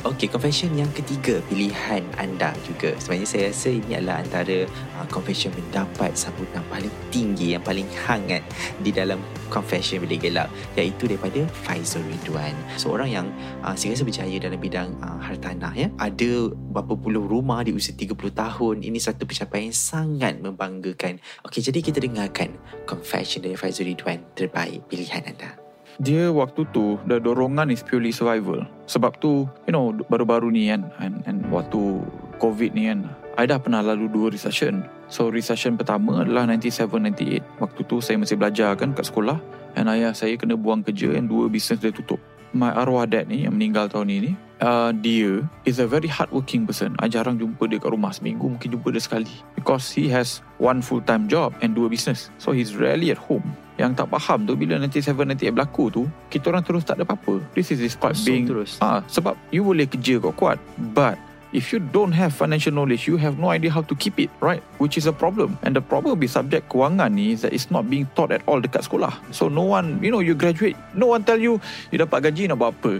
Okey, 0.00 0.32
confession 0.32 0.72
yang 0.80 0.88
ketiga 0.96 1.44
pilihan 1.52 2.00
anda 2.16 2.56
juga. 2.64 2.96
Sebenarnya 2.96 3.28
saya 3.28 3.42
rasa 3.52 3.68
ini 3.68 4.00
adalah 4.00 4.24
antara 4.24 4.64
uh, 4.96 5.04
confession 5.12 5.52
mendapat 5.52 6.16
sambutan 6.16 6.64
paling 6.72 6.88
tinggi 7.12 7.52
yang 7.52 7.60
paling 7.60 7.84
hangat 8.08 8.40
di 8.80 8.96
dalam 8.96 9.20
confession 9.52 10.00
Bilik 10.00 10.24
Gelap 10.24 10.48
iaitu 10.80 11.04
daripada 11.04 11.44
Faizul 11.68 12.00
Ridwan. 12.08 12.56
Seorang 12.80 13.12
yang 13.12 13.26
uh, 13.60 13.76
saya 13.76 13.92
rasa 13.92 14.08
berjaya 14.08 14.36
dalam 14.40 14.56
bidang 14.56 14.88
uh, 15.04 15.20
hartanah 15.20 15.76
ya. 15.76 15.92
Ada 16.00 16.48
berapa 16.48 16.96
puluh 16.96 17.28
rumah 17.28 17.60
di 17.60 17.76
usia 17.76 17.92
30 17.92 18.16
tahun. 18.32 18.80
Ini 18.80 18.96
satu 18.96 19.28
pencapaian 19.28 19.68
yang 19.68 19.76
sangat 19.76 20.40
membanggakan. 20.40 21.20
Okey, 21.44 21.60
jadi 21.60 21.76
kita 21.84 22.00
dengarkan 22.00 22.56
confession 22.88 23.44
dari 23.44 23.52
Faizul 23.52 23.84
Ridwan 23.92 24.24
terbaik 24.32 24.80
pilihan 24.88 25.28
anda. 25.28 25.69
Dia 25.98 26.30
waktu 26.30 26.68
tu 26.70 27.00
the 27.10 27.18
dorongan 27.18 27.74
is 27.74 27.82
purely 27.82 28.14
survival. 28.14 28.62
Sebab 28.86 29.18
tu, 29.18 29.50
you 29.66 29.74
know, 29.74 29.90
baru-baru 30.06 30.54
ni 30.54 30.70
kan 30.70 30.86
and, 31.02 31.24
and 31.26 31.42
waktu 31.50 32.04
COVID 32.38 32.70
ni 32.76 32.86
kan, 32.86 33.10
I 33.34 33.48
dah 33.48 33.58
pernah 33.58 33.82
lalu 33.82 34.06
dua 34.06 34.30
recession. 34.30 34.86
So 35.10 35.26
recession 35.32 35.74
pertama 35.74 36.22
adalah 36.22 36.46
97-98. 36.46 37.42
Waktu 37.58 37.80
tu 37.90 37.98
saya 37.98 38.16
masih 38.20 38.38
belajar 38.38 38.78
kan 38.78 38.94
kat 38.94 39.10
sekolah 39.10 39.42
and 39.74 39.90
ayah 39.90 40.14
saya 40.14 40.38
kena 40.38 40.54
buang 40.54 40.86
kerja 40.86 41.18
and 41.18 41.26
dua 41.26 41.50
bisnes 41.50 41.82
dia 41.82 41.90
tutup. 41.90 42.22
My 42.52 42.74
arwah 42.74 43.06
dad 43.06 43.30
ni 43.30 43.46
yang 43.46 43.54
meninggal 43.54 43.86
tahun 43.86 44.10
ini, 44.10 44.32
uh, 44.62 44.90
dia 44.94 45.44
is 45.64 45.78
a 45.78 45.86
very 45.86 46.06
hardworking 46.06 46.66
person. 46.66 46.94
I 47.00 47.08
jarang 47.08 47.38
jumpa 47.38 47.66
dia 47.70 47.78
kat 47.78 47.90
rumah 47.90 48.12
seminggu 48.14 48.46
mungkin 48.46 48.74
jumpa 48.76 48.90
dia 48.92 49.02
sekali 49.02 49.30
because 49.56 49.90
he 49.90 50.06
has 50.10 50.44
one 50.60 50.84
full 50.84 51.02
time 51.02 51.26
job 51.26 51.54
and 51.64 51.74
dua 51.74 51.88
business. 51.88 52.28
So 52.38 52.52
he's 52.52 52.76
rarely 52.76 53.10
at 53.10 53.20
home. 53.20 53.44
Yang 53.80 54.04
tak 54.04 54.12
faham 54.12 54.44
tu 54.44 54.52
bila 54.60 54.76
97 54.76 55.16
98 55.16 55.56
berlaku 55.56 55.84
tu, 55.88 56.02
kita 56.28 56.52
orang 56.52 56.64
terus 56.66 56.84
tak 56.84 57.00
ada 57.00 57.08
apa-apa. 57.08 57.40
This 57.56 57.72
is 57.72 57.80
despite 57.80 58.12
Kosong 58.12 58.26
being 58.28 58.44
terus. 58.44 58.76
Ah, 58.84 59.00
sebab 59.08 59.38
you 59.48 59.64
boleh 59.64 59.88
kerja 59.88 60.20
kuat-kuat 60.20 60.60
but 60.92 61.16
If 61.50 61.74
you 61.74 61.82
don't 61.82 62.14
have 62.14 62.30
financial 62.30 62.70
knowledge, 62.70 63.10
you 63.10 63.18
have 63.18 63.34
no 63.34 63.50
idea 63.50 63.74
how 63.74 63.82
to 63.82 63.94
keep 63.98 64.22
it, 64.22 64.30
right? 64.38 64.62
Which 64.78 64.94
is 64.94 65.10
a 65.10 65.14
problem. 65.14 65.58
And 65.66 65.74
the 65.74 65.82
problem 65.82 66.14
with 66.22 66.30
subject 66.30 66.70
kewangan 66.70 67.18
ni 67.18 67.34
is 67.34 67.42
that 67.42 67.50
it's 67.50 67.74
not 67.74 67.90
being 67.90 68.06
taught 68.14 68.30
at 68.30 68.46
all 68.46 68.62
dekat 68.62 68.86
sekolah. 68.86 69.10
So 69.34 69.50
no 69.50 69.66
one, 69.66 69.98
you 69.98 70.14
know, 70.14 70.22
you 70.22 70.38
graduate, 70.38 70.78
no 70.94 71.10
one 71.10 71.26
tell 71.26 71.42
you, 71.42 71.58
you 71.90 71.98
dapat 71.98 72.30
gaji 72.30 72.46
nak 72.46 72.62
buat 72.62 72.70
apa. 72.78 72.92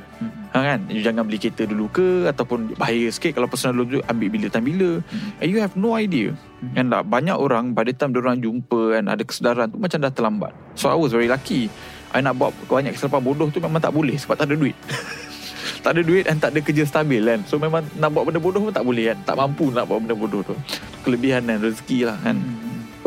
Ha, 0.51 0.59
kan? 0.67 0.83
You 0.91 0.99
jangan 0.99 1.31
beli 1.31 1.39
kereta 1.39 1.63
dulu 1.63 1.87
ke 1.95 2.27
ataupun 2.27 2.75
bahaya 2.75 3.07
sikit 3.07 3.39
kalau 3.39 3.47
personal 3.47 3.87
loan 3.87 3.87
tu 3.87 3.99
ambil 4.11 4.29
bila 4.35 4.47
time 4.51 4.67
bila. 4.67 4.91
And 5.39 5.47
you 5.47 5.63
have 5.63 5.79
no 5.79 5.95
idea. 5.95 6.35
And 6.75 6.91
lah, 6.91 7.07
banyak 7.07 7.39
orang 7.39 7.79
by 7.79 7.87
the 7.87 7.95
time 7.95 8.11
orang 8.19 8.43
jumpa 8.43 8.99
and 8.99 9.07
ada 9.07 9.23
kesedaran 9.23 9.71
tu 9.71 9.79
macam 9.79 10.03
dah 10.03 10.11
terlambat. 10.11 10.51
So 10.75 10.91
I 10.91 10.99
was 10.99 11.15
very 11.15 11.31
lucky. 11.31 11.71
I 12.11 12.19
nak 12.19 12.35
buat 12.35 12.51
banyak 12.67 12.99
kesilapan 12.99 13.23
bodoh 13.23 13.47
tu 13.55 13.63
memang 13.63 13.79
tak 13.79 13.95
boleh 13.95 14.19
sebab 14.19 14.35
tak 14.35 14.51
ada 14.51 14.59
duit. 14.59 14.75
tak 15.81 15.97
ada 15.97 16.03
duit 16.05 16.29
dan 16.29 16.37
tak 16.37 16.53
ada 16.53 16.61
kerja 16.61 16.85
stabil 16.85 17.25
kan. 17.25 17.41
So 17.49 17.57
memang 17.57 17.85
nak 17.97 18.13
buat 18.13 18.29
benda 18.29 18.41
bodoh 18.41 18.61
pun 18.69 18.73
tak 18.73 18.85
boleh 18.85 19.13
kan. 19.13 19.19
Tak 19.25 19.37
mampu 19.41 19.73
nak 19.73 19.89
buat 19.89 20.05
benda 20.05 20.17
bodoh 20.17 20.45
tu. 20.45 20.57
Kelebihan 21.05 21.49
dan 21.49 21.65
rezeki 21.65 22.09
lah 22.09 22.17
kan. 22.21 22.41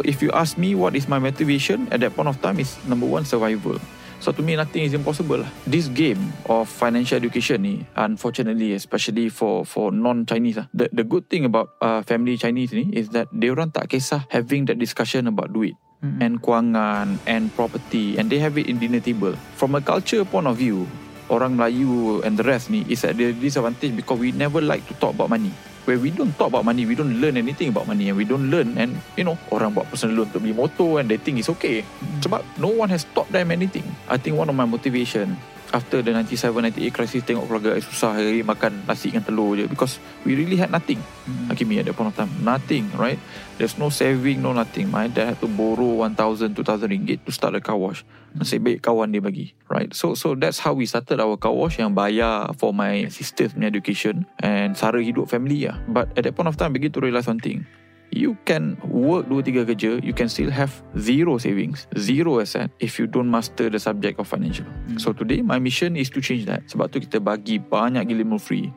If 0.02 0.26
you 0.26 0.34
ask 0.34 0.58
me 0.58 0.74
what 0.74 0.98
is 0.98 1.06
my 1.06 1.22
motivation 1.22 1.86
at 1.94 2.02
that 2.02 2.18
point 2.18 2.26
of 2.26 2.42
time 2.42 2.58
is 2.58 2.76
number 2.90 3.06
one 3.06 3.30
survival. 3.30 3.78
So 4.24 4.32
to 4.32 4.42
me 4.42 4.56
nothing 4.56 4.88
is 4.88 4.96
impossible 4.96 5.44
lah. 5.44 5.52
This 5.70 5.92
game 5.92 6.32
of 6.50 6.66
financial 6.72 7.20
education 7.20 7.62
ni 7.62 7.86
unfortunately 7.94 8.74
especially 8.74 9.30
for 9.30 9.68
for 9.68 9.94
non-Chinese 9.94 10.64
lah. 10.64 10.68
The 10.74 10.90
the 10.90 11.06
good 11.06 11.30
thing 11.30 11.46
about 11.46 11.78
uh, 11.84 12.02
family 12.08 12.40
Chinese 12.40 12.74
ni 12.74 12.90
is 12.96 13.14
that 13.14 13.30
they 13.30 13.52
orang 13.52 13.70
tak 13.70 13.92
kisah 13.92 14.26
having 14.32 14.66
that 14.72 14.82
discussion 14.82 15.30
about 15.30 15.54
duit 15.54 15.78
and 16.04 16.44
kewangan 16.44 17.16
and 17.24 17.48
property 17.56 18.20
and 18.20 18.28
they 18.28 18.40
have 18.40 18.60
it 18.60 18.68
in 18.68 18.80
dinner 18.80 19.00
table. 19.00 19.36
From 19.56 19.76
a 19.76 19.82
culture 19.84 20.24
point 20.28 20.48
of 20.48 20.60
view, 20.60 20.88
orang 21.30 21.56
Melayu 21.56 22.24
and 22.24 22.36
the 22.36 22.44
rest 22.44 22.68
ni 22.74 22.84
is 22.90 23.04
at 23.08 23.16
the 23.16 23.32
disadvantage 23.32 23.96
because 23.96 24.18
we 24.20 24.32
never 24.34 24.60
like 24.60 24.84
to 24.90 24.96
talk 24.98 25.16
about 25.16 25.30
money. 25.32 25.52
Where 25.84 26.00
we 26.00 26.16
don't 26.16 26.32
talk 26.40 26.56
about 26.56 26.64
money, 26.64 26.88
we 26.88 26.96
don't 26.96 27.20
learn 27.20 27.36
anything 27.36 27.76
about 27.76 27.92
money 27.92 28.08
and 28.08 28.16
we 28.16 28.24
don't 28.24 28.48
learn 28.48 28.80
and 28.80 28.96
you 29.20 29.28
know 29.28 29.36
orang 29.52 29.76
buat 29.76 29.92
personal 29.92 30.24
loan 30.24 30.32
untuk 30.32 30.40
beli 30.48 30.56
motor 30.56 31.04
and 31.04 31.12
they 31.12 31.20
think 31.20 31.44
it's 31.44 31.52
okay. 31.52 31.84
Sebab 32.24 32.40
no 32.56 32.72
one 32.72 32.88
has 32.88 33.04
taught 33.12 33.28
them 33.36 33.52
anything. 33.52 33.84
I 34.08 34.16
think 34.16 34.40
one 34.40 34.48
of 34.48 34.56
my 34.56 34.64
motivation 34.64 35.36
after 35.74 36.06
the 36.06 36.14
97-98 36.14 36.94
crisis 36.94 37.26
tengok 37.26 37.50
keluarga 37.50 37.74
I 37.74 37.82
susah 37.82 38.14
hari 38.14 38.46
makan 38.46 38.86
nasi 38.86 39.10
dengan 39.10 39.26
telur 39.26 39.58
je 39.58 39.66
because 39.66 39.98
we 40.22 40.38
really 40.38 40.56
had 40.56 40.70
nothing. 40.70 41.02
Hakimi 41.50 41.82
at 41.82 41.90
that 41.90 41.98
point 41.98 42.14
of 42.14 42.16
time. 42.16 42.30
Nothing, 42.46 42.94
right? 42.94 43.18
There's 43.58 43.76
no 43.82 43.90
saving, 43.90 44.46
no 44.46 44.54
nothing. 44.54 44.94
My 44.94 45.10
dad 45.10 45.34
had 45.34 45.40
to 45.42 45.50
borrow 45.50 46.06
1,000, 46.06 46.54
2,000 46.54 46.94
ringgit 46.94 47.26
to 47.26 47.34
start 47.34 47.58
a 47.58 47.62
car 47.62 47.76
wash. 47.76 48.06
Nasib 48.38 48.66
baik 48.66 48.86
kawan 48.86 49.10
dia 49.14 49.22
bagi, 49.22 49.54
right? 49.70 49.90
So 49.94 50.14
so 50.14 50.38
that's 50.38 50.62
how 50.62 50.78
we 50.78 50.86
started 50.86 51.18
our 51.18 51.38
car 51.38 51.54
wash 51.54 51.82
yang 51.82 51.98
bayar 51.98 52.54
for 52.58 52.74
my 52.74 53.10
sister's 53.10 53.58
education 53.58 54.30
and 54.42 54.78
sara 54.78 55.02
hidup 55.02 55.30
family 55.30 55.66
lah. 55.66 55.82
But 55.90 56.14
at 56.14 56.30
that 56.30 56.38
point 56.38 56.50
of 56.50 56.58
time, 56.58 56.74
begin 56.74 56.94
to 56.94 57.02
realise 57.02 57.26
one 57.26 57.42
thing. 57.42 57.66
You 58.14 58.38
can 58.46 58.78
work 58.86 59.26
2-3 59.26 59.66
kerja 59.66 59.92
You 60.06 60.14
can 60.14 60.30
still 60.30 60.54
have 60.54 60.70
Zero 60.94 61.42
savings 61.42 61.90
Zero 61.98 62.38
asset 62.38 62.70
If 62.78 63.02
you 63.02 63.10
don't 63.10 63.26
master 63.26 63.74
the 63.74 63.82
subject 63.82 64.22
of 64.22 64.30
financial. 64.30 64.70
So 65.02 65.18
today 65.18 65.42
My 65.42 65.58
mission 65.58 65.98
is 65.98 66.14
to 66.14 66.22
change 66.22 66.46
that. 66.46 66.70
Sebab 66.70 66.94
tu 66.94 67.02
kita 67.02 67.18
bagi 67.18 67.58
Banyak 67.58 68.06
gila 68.06 68.22
ilmu 68.22 68.38
free. 68.38 68.70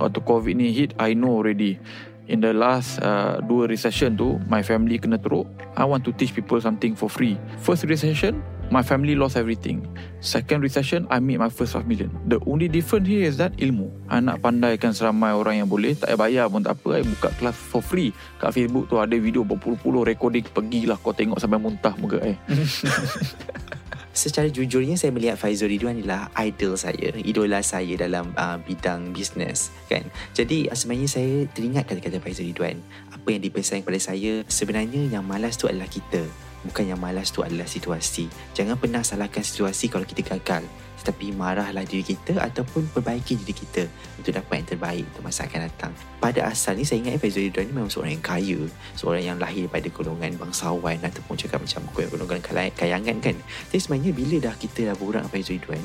Waktu 0.00 0.24
COVID 0.24 0.54
ni 0.56 0.72
hit 0.72 0.96
I 0.96 1.12
know 1.12 1.36
already. 1.36 1.76
In 2.32 2.40
the 2.40 2.56
last 2.56 3.00
uh, 3.04 3.44
Dua 3.44 3.68
recession 3.68 4.16
tu 4.16 4.40
My 4.48 4.64
family 4.64 4.96
kena 4.96 5.20
teruk. 5.20 5.44
I 5.76 5.84
want 5.84 6.08
to 6.08 6.16
teach 6.16 6.32
people 6.32 6.56
something 6.56 6.96
for 6.96 7.12
free. 7.12 7.36
First 7.60 7.84
recession 7.84 8.40
My 8.68 8.84
family 8.84 9.16
lost 9.16 9.40
everything 9.40 9.80
Second 10.20 10.60
recession 10.60 11.08
I 11.08 11.24
made 11.24 11.40
my 11.40 11.48
first 11.48 11.72
5 11.72 11.88
million 11.88 12.12
The 12.28 12.36
only 12.44 12.68
difference 12.68 13.08
here 13.08 13.24
is 13.24 13.40
that 13.40 13.56
Ilmu 13.56 13.88
I 14.12 14.20
nak 14.20 14.44
pandaikan 14.44 14.92
seramai 14.92 15.32
orang 15.32 15.64
yang 15.64 15.68
boleh 15.68 15.96
Tak 15.96 16.12
payah 16.12 16.20
bayar 16.20 16.44
pun 16.52 16.60
tak 16.60 16.76
apa 16.76 17.00
I 17.00 17.02
buka 17.04 17.28
kelas 17.40 17.56
for 17.56 17.80
free 17.80 18.12
Kat 18.36 18.52
Facebook 18.52 18.92
tu 18.92 19.00
ada 19.00 19.16
video 19.16 19.40
Berpuluh-puluh 19.40 20.04
recording 20.04 20.44
Pergilah 20.44 21.00
kau 21.00 21.16
tengok 21.16 21.40
sampai 21.40 21.56
muntah 21.56 21.96
muka 21.96 22.20
eh 22.20 22.36
Secara 24.18 24.50
jujurnya 24.50 24.98
saya 24.98 25.14
melihat 25.14 25.38
Faizul 25.38 25.70
Ridwan 25.70 26.02
adalah 26.02 26.26
idol 26.42 26.74
saya, 26.74 27.14
idola 27.22 27.62
saya 27.62 27.94
dalam 27.94 28.34
uh, 28.34 28.58
bidang 28.58 29.14
bisnes 29.14 29.70
kan. 29.86 30.02
Jadi 30.34 30.66
sebenarnya 30.74 31.06
saya 31.06 31.46
teringat 31.54 31.86
kata-kata 31.86 32.18
Faizul 32.18 32.50
Ridwan. 32.50 32.82
Apa 33.14 33.30
yang 33.30 33.46
dipesan 33.46 33.86
kepada 33.86 34.02
saya 34.02 34.42
sebenarnya 34.50 35.06
yang 35.06 35.22
malas 35.22 35.54
tu 35.54 35.70
adalah 35.70 35.86
kita. 35.86 36.26
Bukan 36.66 36.90
yang 36.90 36.98
malas 36.98 37.30
tu 37.30 37.46
adalah 37.46 37.66
situasi. 37.66 38.26
Jangan 38.56 38.74
pernah 38.74 39.02
salahkan 39.06 39.44
situasi 39.44 39.86
kalau 39.86 40.02
kita 40.02 40.26
gagal. 40.26 40.66
Tetapi 40.98 41.30
marahlah 41.30 41.86
diri 41.86 42.02
kita 42.02 42.42
ataupun 42.42 42.90
perbaiki 42.90 43.38
diri 43.38 43.54
kita 43.54 43.86
untuk 44.18 44.34
dapat 44.34 44.54
yang 44.60 44.68
terbaik 44.74 45.04
untuk 45.14 45.22
masa 45.30 45.46
akan 45.46 45.70
datang. 45.70 45.92
Pada 46.18 46.50
asalnya 46.50 46.82
saya 46.82 47.06
ingat 47.06 47.22
Faizul 47.22 47.46
Ridwan 47.46 47.70
ni 47.70 47.72
memang 47.78 47.86
seorang 47.86 48.18
yang 48.18 48.26
kaya. 48.26 48.60
Seorang 48.98 49.22
yang 49.22 49.38
lahir 49.38 49.70
daripada 49.70 49.86
golongan 49.94 50.34
bangsawan 50.34 50.98
ataupun 50.98 51.38
cakap 51.38 51.62
macam 51.62 51.86
golongan 51.94 52.42
kayangan 52.74 53.16
kan. 53.22 53.36
Tapi 53.70 53.78
sebenarnya 53.78 54.10
bila 54.10 54.36
dah 54.50 54.54
kita 54.58 54.80
dah 54.90 54.96
borak 54.98 55.22
dengan 55.22 55.30
Faizul 55.30 55.54
Ridwan, 55.62 55.84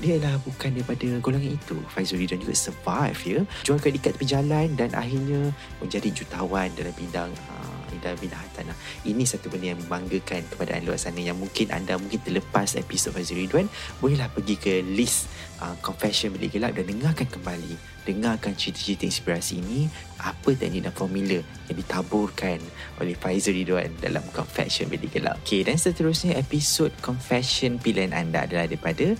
dia 0.00 0.12
adalah 0.16 0.40
bukan 0.40 0.70
daripada 0.72 1.06
golongan 1.20 1.52
itu. 1.60 1.76
Faizul 1.92 2.16
Ridwan 2.24 2.40
juga 2.40 2.54
survive 2.56 3.20
ya. 3.20 3.40
Jual 3.68 3.78
kredit 3.84 4.00
kat 4.00 4.16
tepi 4.16 4.26
jalan 4.32 4.72
dan 4.80 4.90
akhirnya 4.96 5.52
menjadi 5.84 6.08
jutawan 6.08 6.72
dalam 6.72 6.94
bidang 6.96 7.30
uh, 7.52 7.83
dalam 8.04 8.20
bidang 8.20 8.36
hartanah. 8.36 8.76
Ini 9.08 9.24
satu 9.24 9.48
benda 9.48 9.72
yang 9.72 9.80
membanggakan 9.80 10.44
kepada 10.52 10.76
anda 10.76 10.92
luar 10.92 11.00
sana 11.00 11.24
yang 11.24 11.40
mungkin 11.40 11.72
anda 11.72 11.96
mungkin 11.96 12.20
terlepas 12.20 12.76
episod 12.76 13.16
Faizul 13.16 13.40
Ridwan, 13.40 13.72
bolehlah 14.04 14.28
pergi 14.28 14.60
ke 14.60 14.84
list 14.84 15.32
uh, 15.64 15.72
Confession 15.80 16.36
Bilik 16.36 16.60
Gelap 16.60 16.76
dan 16.76 16.84
dengarkan 16.84 17.24
kembali. 17.24 17.96
Dengarkan 18.04 18.52
cerita-cerita 18.52 19.08
inspirasi 19.08 19.64
ini, 19.64 19.88
apa 20.20 20.52
teknik 20.52 20.84
dan 20.84 20.92
formula 20.92 21.40
yang 21.40 21.76
ditaburkan 21.80 22.60
oleh 23.00 23.16
Faizul 23.16 23.56
Ridwan 23.56 23.88
dalam 24.04 24.20
Confession 24.36 24.92
Bilik 24.92 25.16
Gelap. 25.16 25.40
Okay, 25.40 25.64
dan 25.64 25.80
seterusnya 25.80 26.36
episod 26.36 26.92
Confession 27.00 27.80
pilihan 27.80 28.12
anda 28.12 28.44
adalah 28.44 28.68
daripada 28.68 29.16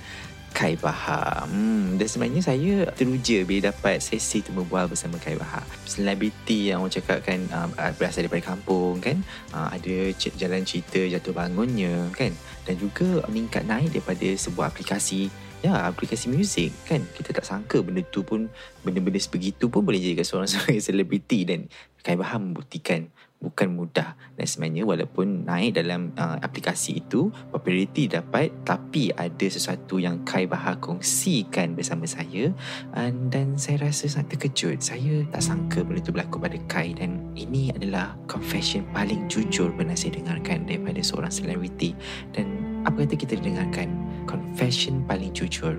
Kai 0.54 0.78
Bahar. 0.78 1.50
Hmm, 1.50 1.98
dan 1.98 2.06
sebenarnya 2.06 2.42
saya 2.46 2.86
teruja 2.94 3.42
bila 3.42 3.74
dapat 3.74 3.98
sesi 3.98 4.38
temu 4.38 4.62
bual 4.62 4.86
bersama 4.86 5.18
Kai 5.18 5.34
Bahar. 5.34 5.66
Selebriti 5.82 6.70
yang 6.70 6.86
orang 6.86 6.94
cakap 6.94 7.26
kan 7.26 7.42
uh, 7.50 7.66
berasal 7.98 8.22
daripada 8.22 8.54
kampung 8.54 9.02
kan. 9.02 9.18
Uh, 9.50 9.68
ada 9.74 10.14
jalan 10.38 10.62
cerita 10.62 11.02
jatuh 11.02 11.34
bangunnya 11.34 12.06
kan. 12.14 12.30
Dan 12.62 12.78
juga 12.78 13.26
meningkat 13.26 13.66
naik 13.66 13.90
daripada 13.98 14.30
sebuah 14.38 14.70
aplikasi 14.70 15.28
Ya, 15.64 15.88
aplikasi 15.88 16.28
muzik 16.28 16.76
kan. 16.84 17.00
Kita 17.16 17.32
tak 17.32 17.48
sangka 17.48 17.80
benda 17.80 18.04
tu 18.04 18.20
pun, 18.20 18.52
benda-benda 18.84 19.16
sebegitu 19.16 19.72
pun 19.72 19.80
boleh 19.80 19.96
jadikan 19.96 20.20
seorang 20.20 20.44
sebagai 20.52 20.76
selebriti 20.84 21.48
dan 21.48 21.72
Kai 22.04 22.20
Bahar 22.20 22.36
membuktikan 22.36 23.08
bukan 23.44 23.76
mudah. 23.76 24.16
Dan 24.34 24.46
sebenarnya 24.48 24.82
walaupun 24.88 25.44
naik 25.44 25.76
dalam 25.76 26.16
uh, 26.16 26.40
aplikasi 26.40 27.04
itu 27.04 27.28
populariti 27.52 28.08
dapat 28.08 28.50
tapi 28.64 29.12
ada 29.12 29.46
sesuatu 29.46 30.00
yang 30.00 30.24
Kai 30.24 30.48
Bahar 30.48 30.80
kongsikan 30.80 31.76
bersama 31.76 32.08
saya 32.08 32.50
uh, 32.96 33.10
dan 33.28 33.60
saya 33.60 33.86
rasa 33.86 34.08
sangat 34.08 34.40
terkejut. 34.40 34.80
Saya 34.80 35.28
tak 35.28 35.44
sangka 35.44 35.84
benda 35.84 36.00
itu 36.00 36.10
berlaku 36.10 36.40
pada 36.40 36.56
Kai 36.64 36.96
dan 36.96 37.20
ini 37.36 37.68
adalah 37.76 38.16
confession 38.24 38.88
paling 38.96 39.28
jujur 39.28 39.68
pernah 39.76 39.94
saya 39.94 40.16
dengarkan 40.16 40.64
daripada 40.64 41.04
seorang 41.04 41.30
selebriti. 41.30 41.92
Dan 42.32 42.80
apa 42.88 43.04
kata 43.04 43.14
kita 43.20 43.36
dengarkan? 43.36 43.92
Confession 44.24 45.04
paling 45.04 45.36
jujur 45.36 45.76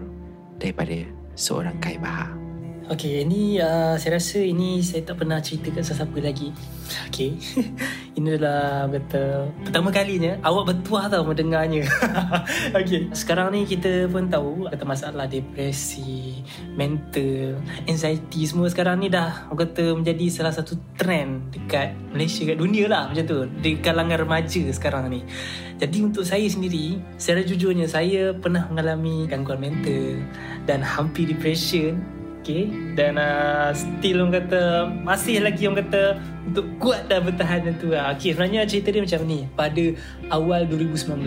daripada 0.61 1.01
seorang 1.33 1.75
Kai 1.81 1.97
Bahar 1.97 2.44
Okay, 2.85 3.25
ini 3.25 3.57
uh, 3.57 3.97
saya 3.97 4.21
rasa 4.21 4.45
ini 4.45 4.77
saya 4.85 5.01
tak 5.01 5.25
pernah 5.25 5.41
cerita 5.41 5.73
kat 5.73 5.81
sesiapa 5.81 6.21
lagi. 6.21 6.53
Okay, 7.09 7.33
ini 8.17 8.37
adalah 8.37 8.85
kata 8.85 9.49
pertama 9.65 9.89
kalinya 9.89 10.37
awak 10.45 10.69
bertuah 10.69 11.09
tau 11.09 11.25
mendengarnya. 11.25 11.81
okay, 12.77 13.09
sekarang 13.09 13.57
ni 13.57 13.65
kita 13.65 14.05
pun 14.05 14.29
tahu 14.29 14.69
kata 14.69 14.85
masalah 14.85 15.25
depresi, 15.25 16.45
mental, 16.77 17.57
anxiety 17.89 18.45
semua 18.45 18.69
sekarang 18.69 19.01
ni 19.01 19.09
dah 19.09 19.49
kata 19.49 19.97
menjadi 19.97 20.29
salah 20.29 20.53
satu 20.53 20.77
trend 20.93 21.57
dekat 21.57 21.97
Malaysia, 22.13 22.45
kat 22.45 22.61
dunia 22.61 22.85
lah 22.85 23.09
macam 23.09 23.25
tu. 23.25 23.49
Di 23.65 23.81
kalangan 23.81 24.29
remaja 24.29 24.61
sekarang 24.69 25.09
ni. 25.09 25.25
Jadi 25.81 26.05
untuk 26.05 26.21
saya 26.21 26.45
sendiri, 26.45 27.01
secara 27.17 27.41
jujurnya 27.41 27.89
saya 27.89 28.29
pernah 28.37 28.69
mengalami 28.69 29.25
gangguan 29.25 29.57
mental 29.57 30.21
dan 30.69 30.85
hampir 30.85 31.33
depression 31.33 32.15
Okay 32.45 32.69
Dan 32.93 33.17
uh, 33.17 33.73
still 33.73 34.21
orang 34.21 34.45
kata 34.45 34.85
Masih 35.01 35.41
lagi 35.41 35.65
orang 35.65 35.81
kata 35.81 36.21
Untuk 36.45 36.69
kuat 36.77 37.09
dan 37.09 37.25
bertahan 37.25 37.73
tu 37.81 37.89
lah 37.89 38.13
Okay 38.13 38.37
sebenarnya 38.37 38.69
cerita 38.69 38.93
dia 38.93 39.01
macam 39.01 39.25
ni. 39.25 39.49
Pada 39.57 39.83
awal 40.29 40.69
2019 40.69 41.25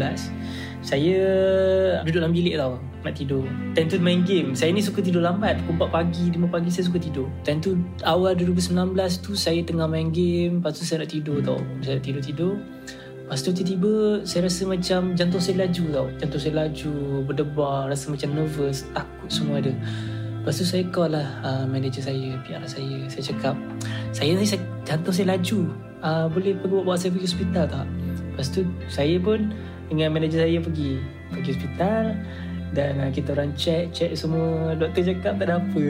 Saya 0.78 1.18
duduk 2.06 2.22
dalam 2.22 2.30
bilik 2.30 2.54
tau 2.54 2.78
Nak 3.02 3.14
tidur. 3.18 3.42
Time 3.74 3.90
tu 3.90 3.98
main 3.98 4.22
game. 4.22 4.54
Saya 4.54 4.70
ni 4.70 4.78
suka 4.78 5.02
tidur 5.02 5.26
lambat. 5.26 5.58
Pukul 5.66 5.90
4 5.90 5.90
pagi 5.90 6.24
5 6.30 6.54
pagi 6.54 6.70
saya 6.70 6.86
suka 6.86 7.02
tidur. 7.02 7.26
Time 7.42 7.58
tu 7.58 7.74
awal 8.06 8.38
2019 8.38 8.94
tu 9.18 9.34
Saya 9.34 9.58
tengah 9.66 9.90
main 9.90 10.14
game. 10.14 10.62
Lepas 10.62 10.78
tu 10.78 10.86
saya 10.86 11.02
nak 11.02 11.10
tidur 11.10 11.42
tau. 11.42 11.58
Saya 11.82 11.98
tidur-tidur 11.98 12.62
Lepas 13.28 13.44
tu 13.44 13.52
tiba-tiba 13.52 14.24
saya 14.24 14.48
rasa 14.48 14.64
macam 14.64 15.12
jantung 15.12 15.36
saya 15.36 15.68
laju 15.68 15.84
tau. 15.92 16.06
Jantung 16.16 16.40
saya 16.40 16.64
laju, 16.64 16.94
berdebar, 17.28 17.92
rasa 17.92 18.08
macam 18.08 18.32
nervous, 18.32 18.88
takut 18.96 19.28
semua 19.28 19.60
ada. 19.60 19.68
Lepas 20.48 20.64
tu 20.64 20.72
saya 20.72 20.80
call 20.88 21.12
lah 21.12 21.28
uh, 21.44 21.68
manager 21.68 22.00
saya, 22.00 22.40
PR 22.40 22.64
saya. 22.64 23.04
Saya 23.12 23.20
cakap, 23.20 23.52
saya 24.16 24.32
ni 24.32 24.48
saya, 24.48 24.64
jantung 24.88 25.12
saya 25.12 25.36
laju. 25.36 25.68
Uh, 26.00 26.24
boleh 26.32 26.56
pergi 26.56 26.72
bawa 26.72 26.96
saya 26.96 27.12
pergi 27.12 27.28
hospital 27.28 27.64
tak? 27.68 27.84
Lepas 28.32 28.48
tu 28.56 28.64
saya 28.88 29.20
pun 29.20 29.52
dengan 29.92 30.08
manager 30.08 30.48
saya 30.48 30.56
pergi. 30.56 31.04
Pergi 31.28 31.52
hospital. 31.52 32.16
Dan 32.72 33.00
uh, 33.00 33.10
kita 33.10 33.32
orang 33.32 33.56
check, 33.56 33.90
check 33.96 34.12
semua. 34.12 34.76
Doktor 34.76 35.08
cakap 35.08 35.40
tak 35.40 35.46
ada 35.48 35.56
apa. 35.60 35.86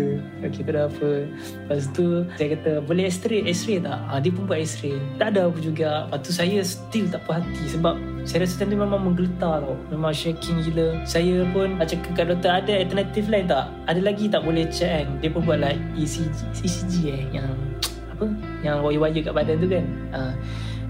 Okay, 0.47 0.63
tak 0.63 0.75
ada 0.75 0.83
apa. 0.87 1.11
Lepas 1.27 1.87
tu 1.91 2.23
saya 2.39 2.49
kata, 2.55 2.73
boleh 2.87 3.05
x-ray? 3.11 3.43
X-ray 3.51 3.79
tak? 3.83 3.99
Uh, 4.07 4.19
dia 4.23 4.31
pun 4.31 4.45
buat 4.47 4.61
x-ray. 4.63 4.97
Tak 5.19 5.29
ada 5.35 5.41
apa 5.51 5.59
juga. 5.59 5.91
Lepas 6.07 6.21
tu 6.23 6.31
saya 6.31 6.59
still 6.63 7.07
tak 7.11 7.21
puas 7.27 7.43
hati. 7.43 7.65
Sebab 7.75 7.95
saya 8.29 8.45
rasa 8.45 8.55
tu 8.61 8.77
memang 8.77 9.01
menggeletar 9.01 9.65
tau. 9.65 9.77
Memang 9.91 10.13
shaking 10.15 10.63
gila. 10.69 11.03
Saya 11.09 11.43
pun 11.51 11.81
cakap 11.83 12.13
kat 12.15 12.27
doktor, 12.31 12.53
ada 12.53 12.73
alternatif 12.79 13.25
lain 13.27 13.47
tak? 13.49 13.67
Ada 13.89 14.01
lagi 14.05 14.25
tak 14.31 14.43
boleh 14.45 14.65
check 14.69 15.03
kan? 15.03 15.09
Dia 15.19 15.29
pun 15.33 15.43
buat 15.43 15.59
like 15.59 15.81
ECG, 15.97 16.39
ECG 16.63 16.95
eh. 17.09 17.23
Yang 17.35 17.49
apa? 18.13 18.27
Yang 18.63 18.77
wire-wire 18.85 19.23
kat 19.25 19.35
badan 19.35 19.57
tu 19.59 19.69
kan? 19.71 19.85
Uh, 20.15 20.33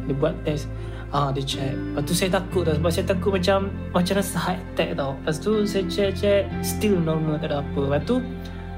dia 0.09 0.15
buat 0.17 0.35
test. 0.45 0.67
Ah 1.09 1.33
dia 1.33 1.41
check. 1.41 1.73
Lepas 1.73 2.03
tu 2.05 2.13
saya 2.13 2.31
takut 2.37 2.63
tau 2.69 2.75
sebab 2.77 2.91
saya 2.93 3.07
takut 3.09 3.31
macam 3.33 3.73
macam 3.97 4.15
rasa 4.21 4.37
heart 4.37 4.61
attack 4.61 4.91
tau. 4.93 5.17
Lepas 5.17 5.37
tu 5.41 5.53
saya 5.65 5.85
check 5.89 6.11
check 6.13 6.43
still 6.61 7.01
normal 7.01 7.41
tak 7.41 7.49
ada 7.53 7.65
apa. 7.65 7.81
Lepas 7.81 8.03
tu 8.05 8.17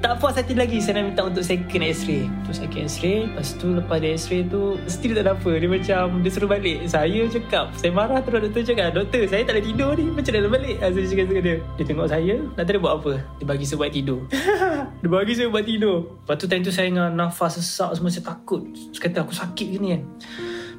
tak 0.00 0.16
puas 0.16 0.32
hati 0.32 0.56
lagi 0.56 0.80
saya 0.80 0.96
nak 0.96 1.12
minta 1.12 1.22
untuk 1.28 1.44
second 1.44 1.84
x-ray. 1.84 2.24
Tu 2.48 2.50
second 2.56 2.88
x-ray. 2.88 3.28
Lepas 3.28 3.52
tu 3.60 3.66
lepas 3.76 3.98
dia 4.00 4.16
x-ray 4.16 4.48
tu 4.48 4.80
still 4.88 5.12
tak 5.12 5.28
ada 5.28 5.36
apa. 5.36 5.50
Dia 5.60 5.68
macam 5.68 6.24
dia 6.24 6.30
suruh 6.32 6.48
balik. 6.48 6.78
Saya 6.88 7.20
cakap 7.28 7.66
saya 7.76 7.92
marah 7.92 8.22
terus 8.24 8.48
doktor 8.48 8.62
cakap 8.64 8.96
doktor 8.96 9.28
saya 9.28 9.42
tak 9.44 9.60
boleh 9.60 9.66
tidur 9.68 9.90
ni 9.98 10.06
macam 10.08 10.30
nak 10.32 10.52
balik. 10.54 10.76
Ah, 10.80 10.88
Saya 10.88 11.04
cakap 11.04 11.24
dengan 11.28 11.42
dia. 11.44 11.56
Dia 11.76 11.84
tengok 11.84 12.08
saya 12.08 12.34
nak 12.56 12.62
tahu 12.64 12.72
dia 12.72 12.80
buat 12.80 12.94
apa. 12.96 13.12
Dia 13.42 13.44
bagi 13.44 13.64
saya 13.68 13.76
buat 13.76 13.90
tidur. 13.92 14.20
dia 15.02 15.08
bagi 15.10 15.32
saya 15.36 15.48
buat 15.52 15.64
tidur. 15.66 15.98
Lepas 16.22 16.36
tu 16.38 16.46
time 16.48 16.62
tu 16.62 16.72
saya 16.72 16.86
dengan 16.88 17.08
nafas 17.12 17.58
sesak 17.60 17.90
semua 17.98 18.08
saya 18.08 18.24
takut. 18.24 18.62
Saya 18.96 19.20
aku 19.20 19.34
sakit 19.36 19.68
ke 19.74 19.76
ni 19.82 19.88
kan. 19.98 20.02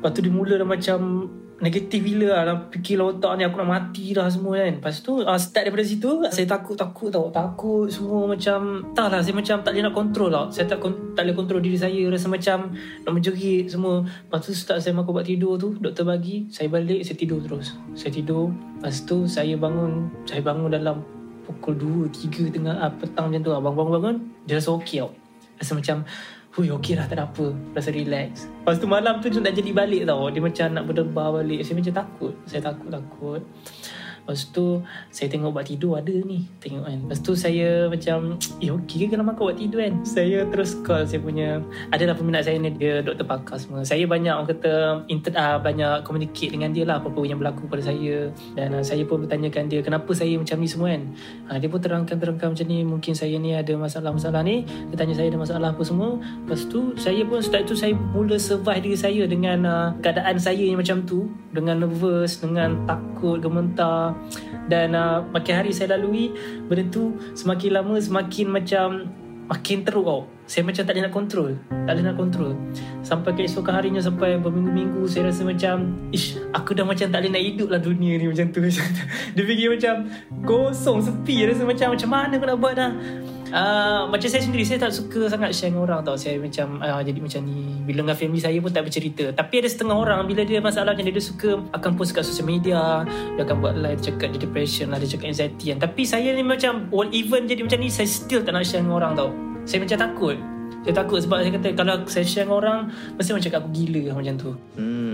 Lepas 0.01 0.17
tu 0.17 0.25
dia 0.25 0.33
mula 0.33 0.57
dah 0.57 0.65
macam 0.65 1.29
negatif 1.61 2.01
gila 2.01 2.27
lah. 2.33 2.41
Dalam 2.41 2.59
fikiran 2.73 3.05
otak 3.15 3.37
ni 3.37 3.45
aku 3.45 3.61
nak 3.61 3.69
mati 3.69 4.17
dah 4.17 4.25
semua 4.25 4.57
kan. 4.57 4.81
Lepas 4.81 5.05
tu 5.05 5.21
uh, 5.21 5.37
start 5.37 5.69
daripada 5.69 5.85
situ 5.85 6.25
saya 6.33 6.45
takut-takut 6.49 7.13
tau. 7.13 7.29
Takut 7.29 7.85
semua 7.85 8.25
macam 8.25 8.81
tak 8.97 9.13
lah 9.13 9.21
saya 9.21 9.37
macam 9.37 9.61
tak 9.61 9.71
boleh 9.77 9.85
nak 9.85 9.93
kontrol 9.93 10.29
tau 10.33 10.49
saya 10.49 10.65
tak, 10.65 10.81
tak 11.13 11.21
boleh 11.21 11.37
kontrol 11.37 11.61
diri 11.61 11.77
saya. 11.77 12.01
Rasa 12.09 12.27
macam 12.33 12.73
nak 12.73 13.11
menjerit 13.13 13.69
semua. 13.69 14.01
Lepas 14.01 14.41
tu 14.41 14.51
start 14.57 14.81
saya 14.81 14.97
makan 14.97 15.13
buat 15.13 15.25
tidur 15.29 15.61
tu 15.61 15.77
doktor 15.77 16.09
bagi 16.09 16.49
saya 16.49 16.65
balik 16.67 17.05
saya 17.05 17.15
tidur 17.15 17.39
terus. 17.45 17.77
Saya 17.93 18.09
tidur 18.09 18.49
lepas 18.81 19.05
tu 19.05 19.29
saya 19.29 19.53
bangun. 19.53 20.09
Saya 20.25 20.41
bangun 20.41 20.73
dalam 20.73 21.05
pukul 21.45 21.77
2, 21.77 22.09
3 22.09 22.57
tengah 22.57 22.75
uh, 22.81 22.89
petang 22.97 23.29
macam 23.29 23.41
tu 23.45 23.51
lah. 23.53 23.61
Bangun-bangun 23.61 24.49
dia 24.49 24.57
rasa 24.57 24.73
okey 24.81 25.05
tau. 25.05 25.13
Rasa 25.61 25.77
macam 25.77 26.01
Hui 26.51 26.67
okey 26.67 26.99
lah 26.99 27.07
tak 27.07 27.15
ada 27.15 27.25
apa. 27.31 27.55
Rasa 27.71 27.95
relax. 27.95 28.51
Lepas 28.63 28.75
tu 28.75 28.87
malam 28.87 29.23
tu 29.23 29.31
nak 29.39 29.55
jadi 29.55 29.71
balik 29.71 30.03
tau. 30.03 30.27
Dia 30.27 30.43
macam 30.43 30.67
nak 30.75 30.83
berdebar 30.83 31.27
balik. 31.39 31.63
Saya 31.63 31.79
macam 31.79 31.95
takut. 31.95 32.33
Saya 32.43 32.59
takut-takut 32.59 33.41
Lepas 34.21 34.53
tu 34.53 34.79
Saya 35.09 35.27
tengok 35.33 35.57
buat 35.57 35.65
tidur 35.65 35.97
ada 35.97 36.13
ni 36.13 36.45
Tengok 36.61 36.85
kan. 36.85 36.97
Lepas 37.09 37.19
tu 37.25 37.33
saya 37.33 37.89
macam 37.89 38.37
Eh 38.63 38.69
okey 38.69 39.09
ke 39.09 39.17
kalau 39.17 39.25
makan 39.25 39.41
buat 39.49 39.57
tidur 39.57 39.81
kan? 39.81 39.93
Saya 40.05 40.45
terus 40.47 40.77
call 40.85 41.09
saya 41.09 41.19
punya 41.19 41.57
Adalah 41.89 42.13
peminat 42.13 42.45
saya 42.45 42.61
ni 42.61 42.69
Dia 42.77 43.01
doktor 43.01 43.25
pakar 43.25 43.57
semua. 43.57 43.81
Saya 43.81 44.05
banyak 44.05 44.29
orang 44.29 44.49
kata 44.49 44.73
inter, 45.09 45.33
uh, 45.33 45.57
Banyak 45.57 46.05
communicate 46.05 46.53
dengan 46.53 46.69
dia 46.69 46.85
lah 46.85 47.01
Apa-apa 47.01 47.21
yang 47.25 47.41
berlaku 47.41 47.65
pada 47.65 47.81
saya. 47.81 48.29
Dan 48.53 48.77
uh, 48.77 48.83
saya 48.85 49.01
pun 49.09 49.25
bertanyakan 49.25 49.65
dia 49.65 49.81
Kenapa 49.81 50.11
saya 50.13 50.37
macam 50.37 50.57
ni 50.61 50.69
semua 50.69 50.93
kan? 50.93 51.03
Uh, 51.49 51.57
Dia 51.57 51.67
pun 51.67 51.79
terangkan-terangkan 51.81 52.47
macam 52.53 52.65
ni 52.69 52.79
Mungkin 52.85 53.13
saya 53.17 53.35
ni 53.41 53.57
ada 53.57 53.73
masalah-masalah 53.73 54.45
ni. 54.45 54.63
Dia 54.93 54.95
tanya 55.01 55.17
saya 55.17 55.33
ada 55.33 55.39
masalah 55.41 55.69
apa 55.73 55.81
semua. 55.81 56.21
Lepas 56.45 56.69
tu 56.69 56.93
Saya 56.93 57.25
pun 57.25 57.41
start 57.41 57.65
tu 57.65 57.73
Saya 57.73 57.97
mula 57.97 58.37
survive 58.37 58.85
diri 58.85 58.97
saya 58.97 59.23
Dengan 59.25 59.59
uh, 59.65 59.87
keadaan 59.99 60.37
saya 60.37 60.61
yang 60.61 60.77
macam 60.77 61.01
tu. 61.09 61.25
Dengan 61.49 61.81
nervous 61.81 62.37
Dengan 62.37 62.85
takut 62.85 63.41
Gementar 63.41 64.10
dan 64.67 64.95
uh, 64.95 65.25
makin 65.31 65.53
hari 65.63 65.71
saya 65.75 65.97
lalui 65.97 66.31
benda 66.67 66.87
tu 66.87 67.17
semakin 67.35 67.81
lama 67.81 67.95
semakin 67.99 68.47
macam 68.47 68.87
makin 69.51 69.83
teruk 69.83 70.05
tau. 70.07 70.21
Saya 70.47 70.67
macam 70.67 70.83
tak 70.83 70.93
boleh 70.95 71.03
nak 71.07 71.13
kontrol 71.15 71.49
tak 71.91 71.97
boleh 71.97 72.05
nak 72.05 72.17
kontrol 72.19 72.51
sampai 73.01 73.31
keesokan 73.33 73.73
harinya 73.73 73.99
sampai 74.03 74.37
berminggu-minggu 74.37 75.01
saya 75.09 75.33
rasa 75.33 75.41
macam 75.47 75.97
ish 76.13 76.37
aku 76.53 76.77
dah 76.77 76.85
macam 76.85 77.09
tak 77.09 77.19
boleh 77.19 77.31
nak 77.33 77.43
hidup 77.43 77.67
lah 77.73 77.79
dunia 77.81 78.21
ni 78.21 78.25
macam 78.29 78.47
tu. 78.53 78.61
Dia 79.35 79.43
fikir 79.43 79.67
macam 79.73 80.07
kosong 80.45 81.01
sepi. 81.01 81.49
Rasa 81.49 81.65
macam 81.65 81.87
macam 81.97 82.09
mana 82.09 82.33
aku 82.37 82.45
nak 82.47 82.57
buat 82.61 82.73
dah 82.77 82.91
Uh, 83.51 84.07
macam 84.07 84.31
saya 84.31 84.47
sendiri 84.47 84.63
Saya 84.63 84.79
tak 84.87 84.95
suka 84.95 85.27
sangat 85.27 85.51
share 85.51 85.75
dengan 85.75 85.83
orang 85.83 85.99
tau. 86.07 86.15
Saya 86.15 86.39
macam 86.39 86.79
uh, 86.79 87.03
Jadi 87.03 87.19
macam 87.19 87.43
ni. 87.43 87.83
Bila 87.83 88.07
dengan 88.07 88.15
family 88.15 88.39
saya 88.39 88.57
pun 88.63 88.71
tak 88.71 88.87
bercerita. 88.87 89.35
Tapi 89.35 89.53
ada 89.59 89.67
setengah 89.67 89.95
orang 89.99 90.23
Bila 90.23 90.47
dia 90.47 90.63
masalah 90.63 90.95
macam 90.95 91.03
ni 91.03 91.11
Dia 91.11 91.23
suka 91.23 91.59
Akan 91.75 91.99
post 91.99 92.15
kat 92.15 92.23
social 92.23 92.47
media. 92.47 93.03
Dia 93.35 93.43
akan 93.43 93.55
buat 93.59 93.75
live 93.75 93.99
Dia 93.99 94.15
cakap 94.15 94.31
dia 94.31 94.39
depression 94.39 94.95
lah 94.95 94.97
Dia 95.03 95.11
cakap 95.11 95.27
anxiety 95.35 95.75
kan. 95.75 95.83
Tapi 95.83 96.01
saya 96.07 96.31
ni 96.31 96.43
macam 96.47 96.87
even 97.11 97.45
jadi 97.45 97.61
macam 97.67 97.79
ni 97.83 97.91
Saya 97.91 98.07
still 98.07 98.39
tak 98.39 98.55
nak 98.55 98.63
share 98.63 98.79
dengan 98.79 99.03
orang 99.03 99.13
tau. 99.19 99.29
Saya 99.67 99.83
macam 99.83 99.99
takut 99.99 100.39
Saya 100.81 100.93
takut 101.05 101.21
sebab 101.21 101.45
saya 101.45 101.53
kata 101.53 101.77
Kalau 101.77 101.95
saya 102.09 102.25
share 102.25 102.45
dengan 102.49 102.57
orang 102.57 102.79
Mesti 103.17 103.29
orang 103.31 103.45
cakap 103.45 103.59
aku 103.65 103.69
gila 103.73 104.17
Macam 104.17 104.35
tu 104.37 104.51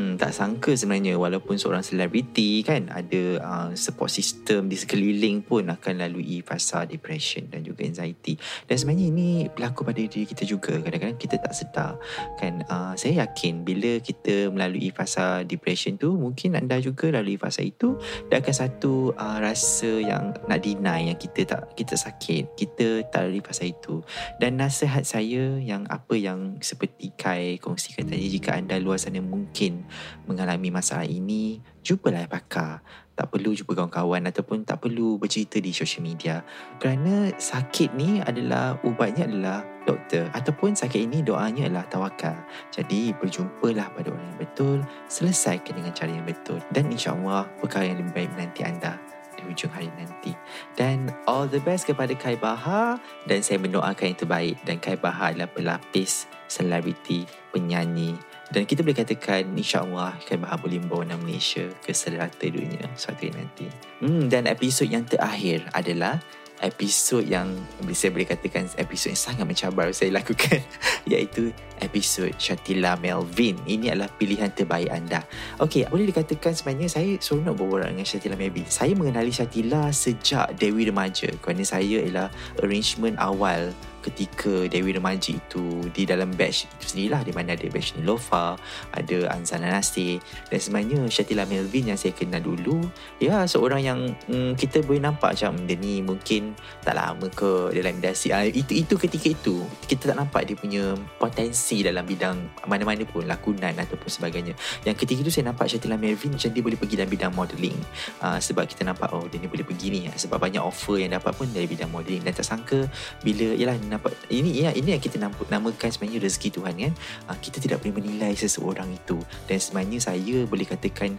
Hmm, 0.08 0.16
tak 0.16 0.34
sangka 0.34 0.74
sebenarnya 0.74 1.20
walaupun 1.20 1.60
seorang 1.60 1.86
selebriti 1.86 2.66
kan 2.66 2.90
ada 2.90 3.24
uh, 3.38 3.70
support 3.78 4.10
system 4.10 4.66
di 4.66 4.80
sekeliling 4.80 5.46
pun 5.46 5.70
akan 5.70 6.02
lalui 6.02 6.42
fasa 6.42 6.88
depression 6.88 7.46
dan 7.52 7.62
juga 7.62 7.84
anxiety. 7.84 8.40
Dan 8.66 8.76
sebenarnya 8.80 9.06
ini 9.12 9.30
berlaku 9.52 9.84
pada 9.86 10.00
diri 10.00 10.26
kita 10.26 10.48
juga. 10.48 10.80
Kadang-kadang 10.80 11.20
kita 11.20 11.38
tak 11.38 11.54
sedar. 11.54 11.94
Kan 12.40 12.66
uh, 12.66 12.98
saya 12.98 13.28
yakin 13.28 13.68
bila 13.68 14.00
kita 14.00 14.50
melalui 14.50 14.90
fasa 14.90 15.46
depression 15.46 16.00
tu 16.00 16.16
mungkin 16.18 16.58
anda 16.58 16.82
juga 16.82 17.14
lalui 17.14 17.36
fasa 17.36 17.62
itu 17.62 18.00
dan 18.32 18.42
akan 18.42 18.56
satu 18.56 19.12
uh, 19.14 19.38
rasa 19.38 20.02
yang 20.02 20.34
nak 20.50 20.66
deny 20.66 21.14
yang 21.14 21.20
kita 21.20 21.46
tak 21.46 21.78
kita 21.78 21.94
sakit. 21.94 22.58
Kita 22.58 23.06
tak 23.12 23.30
lalui 23.30 23.44
fasa 23.44 23.70
itu. 23.70 24.02
Dan 24.40 24.58
nasihat 24.58 25.06
saya 25.06 25.57
yang 25.60 25.84
apa 25.90 26.14
yang 26.16 26.62
seperti 26.62 27.12
Kai 27.18 27.58
kongsikan 27.58 28.08
tadi 28.08 28.30
jika 28.30 28.56
anda 28.56 28.78
luar 28.78 29.02
sana 29.02 29.20
mungkin 29.20 29.84
mengalami 30.30 30.70
masalah 30.70 31.06
ini, 31.06 31.60
jumpalah 31.82 32.30
pakar. 32.30 32.82
Tak 33.18 33.34
perlu 33.34 33.58
jumpa 33.58 33.74
kawan-kawan 33.74 34.30
ataupun 34.30 34.62
tak 34.62 34.86
perlu 34.86 35.18
bercerita 35.18 35.58
di 35.58 35.74
social 35.74 36.06
media. 36.06 36.46
Kerana 36.78 37.34
sakit 37.34 37.98
ni 37.98 38.22
adalah 38.22 38.78
ubatnya 38.86 39.26
adalah 39.26 39.66
doktor 39.90 40.30
ataupun 40.38 40.78
sakit 40.78 41.10
ini 41.10 41.26
doanya 41.26 41.66
adalah 41.66 41.90
tawakal. 41.90 42.38
Jadi 42.70 43.18
berjumpalah 43.18 43.90
pada 43.90 44.14
orang 44.14 44.22
yang 44.22 44.42
betul, 44.46 44.78
selesaikan 45.10 45.82
dengan 45.82 45.98
cara 45.98 46.14
yang 46.14 46.30
betul 46.30 46.62
dan 46.70 46.94
insya-Allah 46.94 47.50
perkara 47.58 47.90
yang 47.90 48.06
lebih 48.06 48.14
baik 48.14 48.30
menanti 48.38 48.62
anda 48.62 49.07
di 49.38 49.46
hujung 49.46 49.72
hari 49.72 49.94
nanti. 49.96 50.34
Dan 50.74 51.14
all 51.30 51.46
the 51.46 51.62
best 51.62 51.86
kepada 51.86 52.12
Kai 52.18 52.36
Bahar 52.36 52.98
dan 53.30 53.46
saya 53.46 53.62
mendoakan 53.62 54.12
yang 54.12 54.20
terbaik 54.20 54.56
dan 54.66 54.82
Kai 54.82 54.98
Bahar 54.98 55.38
adalah 55.38 55.50
pelapis 55.54 56.26
selebriti, 56.50 57.30
penyanyi 57.54 58.18
dan 58.48 58.64
kita 58.64 58.80
boleh 58.80 58.96
katakan 58.96 59.44
insyaAllah 59.60 60.16
Kai 60.24 60.40
Bahar 60.40 60.56
boleh 60.64 60.80
membawa 60.80 61.04
nama 61.04 61.20
Malaysia 61.20 61.68
ke 61.84 61.92
serata 61.92 62.48
dunia 62.48 62.88
suatu 62.96 63.28
hari 63.28 63.36
nanti. 63.36 63.68
Hmm, 64.00 64.32
dan 64.32 64.48
episod 64.48 64.88
yang 64.88 65.04
terakhir 65.04 65.68
adalah 65.76 66.24
episod 66.62 67.22
yang 67.26 67.54
saya 67.94 68.10
boleh 68.14 68.28
katakan 68.28 68.66
episod 68.82 69.14
yang 69.14 69.22
sangat 69.22 69.46
mencabar 69.46 69.88
saya 69.94 70.14
lakukan 70.14 70.62
iaitu 71.12 71.54
episod 71.82 72.34
Shatila 72.38 72.98
Melvin. 72.98 73.58
Ini 73.70 73.94
adalah 73.94 74.10
pilihan 74.10 74.50
terbaik 74.54 74.90
anda. 74.90 75.22
Okey, 75.62 75.86
boleh 75.90 76.10
dikatakan 76.10 76.58
sebenarnya 76.58 76.90
saya 76.90 77.18
seronok 77.22 77.54
berbual 77.58 77.90
dengan 77.94 78.06
Shatila 78.06 78.38
Melvin. 78.38 78.66
Saya 78.66 78.98
mengenali 78.98 79.30
Shatila 79.30 79.94
sejak 79.94 80.58
Dewi 80.58 80.90
Remaja 80.90 81.30
kerana 81.42 81.62
saya 81.62 82.02
ialah 82.02 82.30
arrangement 82.62 83.18
awal 83.22 83.70
ketika 84.08 84.72
Dewi 84.72 84.96
Remaja 84.96 85.36
itu 85.36 85.84
di 85.92 86.08
dalam 86.08 86.32
batch 86.32 86.72
itu 86.80 86.86
sendirilah 86.96 87.28
di 87.28 87.36
mana 87.36 87.60
ada 87.60 87.68
batch 87.68 88.00
Nilofa, 88.00 88.56
ada 88.96 89.18
Anzana 89.36 89.68
Nasir 89.68 90.24
dan 90.48 90.60
sebenarnya 90.64 91.04
Syatila 91.12 91.44
Melvin 91.44 91.92
yang 91.92 92.00
saya 92.00 92.16
kenal 92.16 92.40
dulu 92.40 92.88
ya 93.20 93.44
seorang 93.44 93.82
yang 93.84 94.00
mm, 94.32 94.56
kita 94.56 94.80
boleh 94.88 95.04
nampak 95.04 95.36
macam 95.36 95.60
dia 95.68 95.76
ni 95.76 96.00
mungkin 96.00 96.56
tak 96.82 96.96
lama 96.96 97.28
ke 97.28 97.76
dalam 97.76 98.00
industri. 98.00 98.32
Ah, 98.32 98.48
itu 98.48 98.72
itu 98.72 98.96
ketika 98.96 99.28
itu 99.28 99.68
kita 99.86 100.16
tak 100.16 100.18
nampak 100.18 100.48
dia 100.48 100.56
punya 100.56 100.96
potensi 101.20 101.84
dalam 101.84 102.08
bidang 102.08 102.64
mana-mana 102.66 103.04
pun 103.04 103.28
lakonan 103.28 103.76
ataupun 103.76 104.08
sebagainya. 104.08 104.56
Yang 104.88 105.04
ketika 105.04 105.20
itu 105.28 105.32
saya 105.34 105.52
nampak 105.52 105.68
Syatila 105.68 106.00
Melvin 106.00 106.34
macam 106.34 106.50
dia 106.56 106.64
boleh 106.64 106.78
pergi 106.80 106.96
dalam 106.96 107.12
bidang 107.12 107.34
modelling 107.36 107.78
uh, 108.24 108.40
sebab 108.40 108.64
kita 108.70 108.88
nampak 108.88 109.12
oh 109.12 109.28
dia 109.28 109.42
ni 109.42 109.52
boleh 109.52 109.68
pergi 109.68 109.88
ni. 109.92 110.00
Sebab 110.08 110.40
banyak 110.40 110.64
offer 110.64 111.04
yang 111.04 111.12
dapat 111.12 111.36
pun 111.36 111.50
dari 111.52 111.68
bidang 111.68 111.92
modelling 111.92 112.24
dan 112.24 112.32
tak 112.32 112.48
sangka 112.48 112.88
bila 113.26 113.58
yalah 113.58 113.76
nampak 113.98 114.14
ini 114.30 114.64
ya 114.64 114.70
ini 114.78 114.94
yang 114.94 115.02
kita 115.02 115.18
nam- 115.18 115.50
namakan 115.50 115.90
sebenarnya 115.90 116.22
rezeki 116.22 116.50
Tuhan 116.62 116.74
kan 116.78 116.94
uh, 117.34 117.38
kita 117.42 117.58
tidak 117.58 117.82
boleh 117.82 118.00
menilai 118.00 118.38
seseorang 118.38 118.88
itu 118.94 119.18
dan 119.50 119.58
sebenarnya 119.58 120.00
saya 120.00 120.46
boleh 120.46 120.70
katakan 120.70 121.18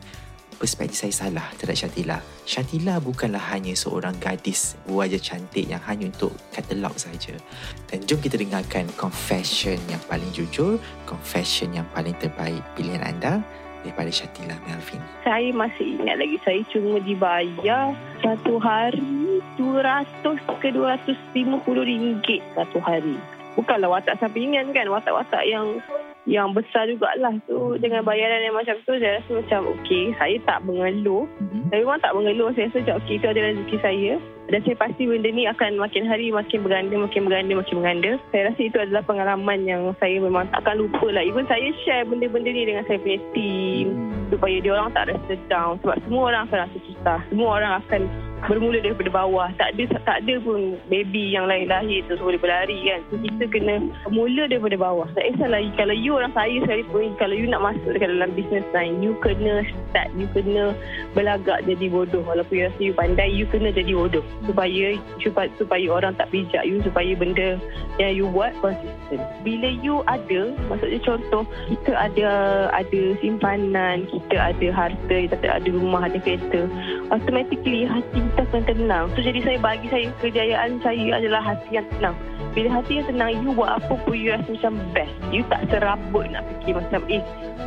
perspektif 0.58 1.06
saya 1.06 1.14
salah 1.14 1.46
terhadap 1.54 1.86
Syatila. 1.86 2.18
Syatila 2.42 2.98
bukanlah 2.98 3.40
hanya 3.54 3.78
seorang 3.78 4.18
gadis 4.18 4.74
wajah 4.90 5.22
cantik 5.22 5.70
yang 5.70 5.78
hanya 5.86 6.10
untuk 6.10 6.34
katalog 6.50 6.92
saja. 6.98 7.38
Dan 7.86 8.02
jom 8.04 8.18
kita 8.18 8.34
dengarkan 8.34 8.90
confession 8.98 9.78
yang 9.86 10.02
paling 10.10 10.28
jujur, 10.34 10.82
confession 11.06 11.70
yang 11.78 11.86
paling 11.94 12.18
terbaik 12.18 12.60
pilihan 12.74 13.06
anda 13.06 13.38
daripada 13.82 14.10
Syatila 14.10 14.56
Melvin. 14.66 15.02
Saya 15.22 15.50
masih 15.54 16.00
ingat 16.00 16.16
lagi 16.18 16.38
saya 16.42 16.60
cuma 16.72 16.98
dibayar 17.02 17.94
satu 18.24 18.58
hari 18.58 19.42
200 19.56 20.24
ke 20.62 20.68
250 20.74 21.36
ringgit 21.66 22.40
satu 22.58 22.78
hari. 22.82 23.18
Bukanlah 23.58 23.90
watak 23.90 24.22
sampingan 24.22 24.70
kan, 24.70 24.86
watak-watak 24.86 25.42
yang 25.46 25.82
yang 26.28 26.52
besar 26.52 26.84
jugalah 26.84 27.32
tu 27.48 27.80
dengan 27.80 28.04
bayaran 28.04 28.44
yang 28.44 28.52
macam 28.52 28.76
tu 28.84 29.00
saya 29.00 29.16
rasa 29.16 29.40
macam 29.40 29.72
okey 29.80 30.12
saya 30.20 30.36
tak 30.44 30.60
mengeluh 30.68 31.24
Mm-hmm. 31.40 31.72
saya 31.72 31.80
memang 31.80 32.00
tak 32.04 32.12
mengeluh 32.12 32.50
saya 32.52 32.68
rasa 32.68 32.78
macam 32.84 32.96
okey 33.00 33.14
itu 33.16 33.26
adalah 33.32 33.50
rezeki 33.56 33.76
saya 33.80 34.12
dan 34.48 34.64
saya 34.64 34.76
pasti 34.80 35.04
benda 35.04 35.28
ni 35.28 35.44
akan 35.44 35.76
makin 35.76 36.08
hari 36.08 36.32
makin 36.32 36.64
berganda 36.64 36.96
makin 36.96 37.28
berganda 37.28 37.52
makin 37.52 37.76
berganda. 37.84 38.11
Saya 38.32 38.48
rasa 38.48 38.61
itu 38.64 38.78
adalah 38.80 39.04
pengalaman 39.04 39.68
yang 39.68 39.92
saya 40.00 40.16
memang 40.16 40.48
tak 40.48 40.64
akan 40.64 40.88
lupa 40.88 41.06
lah. 41.12 41.20
Even 41.20 41.44
saya 41.44 41.68
share 41.84 42.08
benda-benda 42.08 42.48
ni 42.48 42.64
dengan 42.64 42.84
saya 42.88 42.96
punya 42.96 43.20
team. 43.37 43.87
Supaya 44.32 44.56
dia 44.64 44.72
orang 44.72 44.96
tak 44.96 45.12
rasa 45.12 45.34
down. 45.52 45.76
Sebab 45.84 45.96
semua 46.08 46.22
orang 46.32 46.42
akan 46.48 46.58
rasa 46.64 46.78
susah. 46.80 47.18
Semua 47.28 47.48
orang 47.61 47.72
akan 47.84 48.00
bermula 48.46 48.79
daripada 48.79 49.11
bawah. 49.11 49.48
Tak 49.59 49.74
ada 49.74 49.85
tak 50.07 50.16
ada 50.24 50.35
pun 50.44 50.79
baby 50.87 51.35
yang 51.35 51.51
lain 51.51 51.66
lahir 51.66 52.07
tu 52.07 52.14
boleh 52.22 52.38
berlari 52.38 52.79
kan. 52.87 53.01
So, 53.11 53.18
kita 53.18 53.44
kena 53.51 53.74
mula 54.12 54.46
daripada 54.46 54.79
bawah. 54.79 55.09
Tak 55.18 55.24
kisahlah 55.35 55.61
kalau 55.74 55.96
you 55.96 56.14
orang 56.14 56.31
saya 56.37 56.55
sekalipun 56.62 57.18
kalau 57.18 57.35
you 57.35 57.51
nak 57.51 57.64
masuk 57.64 57.90
dekat 57.90 58.14
dalam 58.14 58.31
business 58.38 58.66
line 58.70 59.03
you 59.03 59.18
kena 59.18 59.66
start 59.90 60.09
you 60.14 60.31
kena 60.31 60.77
belagak 61.18 61.66
jadi 61.66 61.87
bodoh. 61.90 62.22
Walaupun 62.22 62.55
you 62.55 62.64
rasa 62.70 62.81
you 62.81 62.94
pandai 62.94 63.29
you 63.33 63.46
kena 63.51 63.74
jadi 63.74 63.90
bodoh. 63.90 64.22
Supaya 64.46 64.94
supaya, 65.18 65.51
supaya 65.59 65.87
orang 65.90 66.14
tak 66.14 66.31
bijak 66.31 66.62
you 66.62 66.79
supaya 66.87 67.11
benda 67.18 67.59
yang 67.98 68.14
you 68.14 68.27
buat 68.31 68.55
konsisten. 68.62 69.18
Bila 69.42 69.68
you 69.83 70.07
ada 70.07 70.55
maksudnya 70.70 71.01
contoh 71.03 71.42
kita 71.72 71.92
ada 71.96 72.29
ada 72.77 73.01
simpanan 73.18 74.05
kita 74.07 74.37
ada 74.37 74.66
harta 74.70 75.16
kita 75.27 75.37
ada 75.48 75.68
rumah 75.68 76.05
ada 76.05 76.20
kereta 76.20 76.68
automatically 77.11 77.88
hati 77.88 78.27
kita 78.28 78.42
akan 78.44 78.62
tenang. 78.68 79.04
So 79.16 79.18
jadi 79.24 79.40
saya 79.40 79.58
bagi 79.60 79.86
saya 79.88 80.06
kejayaan 80.20 80.70
saya 80.84 81.06
adalah 81.16 81.40
hati 81.40 81.80
yang 81.80 81.86
tenang. 81.96 82.16
Bila 82.52 82.68
hati 82.80 83.00
yang 83.00 83.06
tenang 83.08 83.30
you 83.40 83.50
buat 83.56 83.80
apa 83.80 83.94
pun 84.04 84.14
you 84.16 84.32
rasa 84.34 84.50
macam 84.50 84.72
best. 84.92 85.14
You 85.32 85.42
tak 85.48 85.68
serabut 85.72 86.28
nak 86.28 86.44
fikir 86.48 86.76
macam 86.76 87.00
eh 87.08 87.22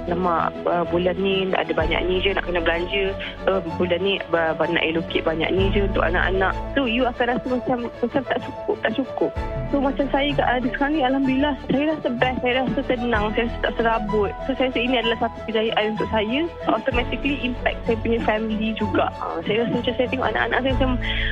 lama 0.10 0.50
uh, 0.66 0.82
bulan 0.90 1.14
ni 1.22 1.54
ada 1.54 1.70
banyak 1.70 2.02
ni 2.10 2.18
je 2.24 2.34
nak 2.34 2.46
kena 2.48 2.60
belanja. 2.64 3.14
Uh, 3.46 3.62
bulan 3.78 4.00
ni 4.02 4.18
uh, 4.34 4.54
nak 4.58 4.84
allocate 4.84 5.26
banyak 5.26 5.50
ni 5.54 5.70
je 5.74 5.86
untuk 5.86 6.02
anak-anak. 6.02 6.54
So 6.74 6.90
you 6.90 7.06
akan 7.06 7.38
rasa 7.38 7.48
macam 7.48 7.78
macam 7.90 8.22
tak 8.26 8.40
cukup 8.42 8.76
tak 8.82 8.92
cukup. 8.98 9.32
So 9.70 9.80
macam 9.80 10.06
saya 10.12 10.30
kat 10.36 10.48
ada 10.48 10.68
sekarang 10.68 10.94
ni 10.98 11.02
Alhamdulillah 11.06 11.54
saya 11.70 11.84
rasa 11.96 12.08
best 12.18 12.38
saya 12.42 12.54
rasa 12.66 12.80
tenang 12.84 13.26
saya 13.32 13.44
rasa 13.48 13.58
tak 13.62 13.74
serabut. 13.78 14.32
So 14.46 14.50
saya 14.58 14.68
rasa 14.74 14.80
ini 14.82 14.96
adalah 15.00 15.20
satu 15.24 15.38
kejayaan 15.48 15.86
untuk 15.96 16.10
saya. 16.10 16.40
Automatically 16.68 17.36
impact 17.46 17.78
saya 17.88 17.98
punya 18.02 18.20
family 18.26 18.70
juga. 18.76 19.06
Uh, 19.22 19.40
saya 19.46 19.64
rasa 19.64 19.74
macam 19.80 19.94
saya 19.96 20.08
tengok 20.10 20.28
anak-anak 20.34 20.51
saya 20.60 20.76
macam 20.76 20.92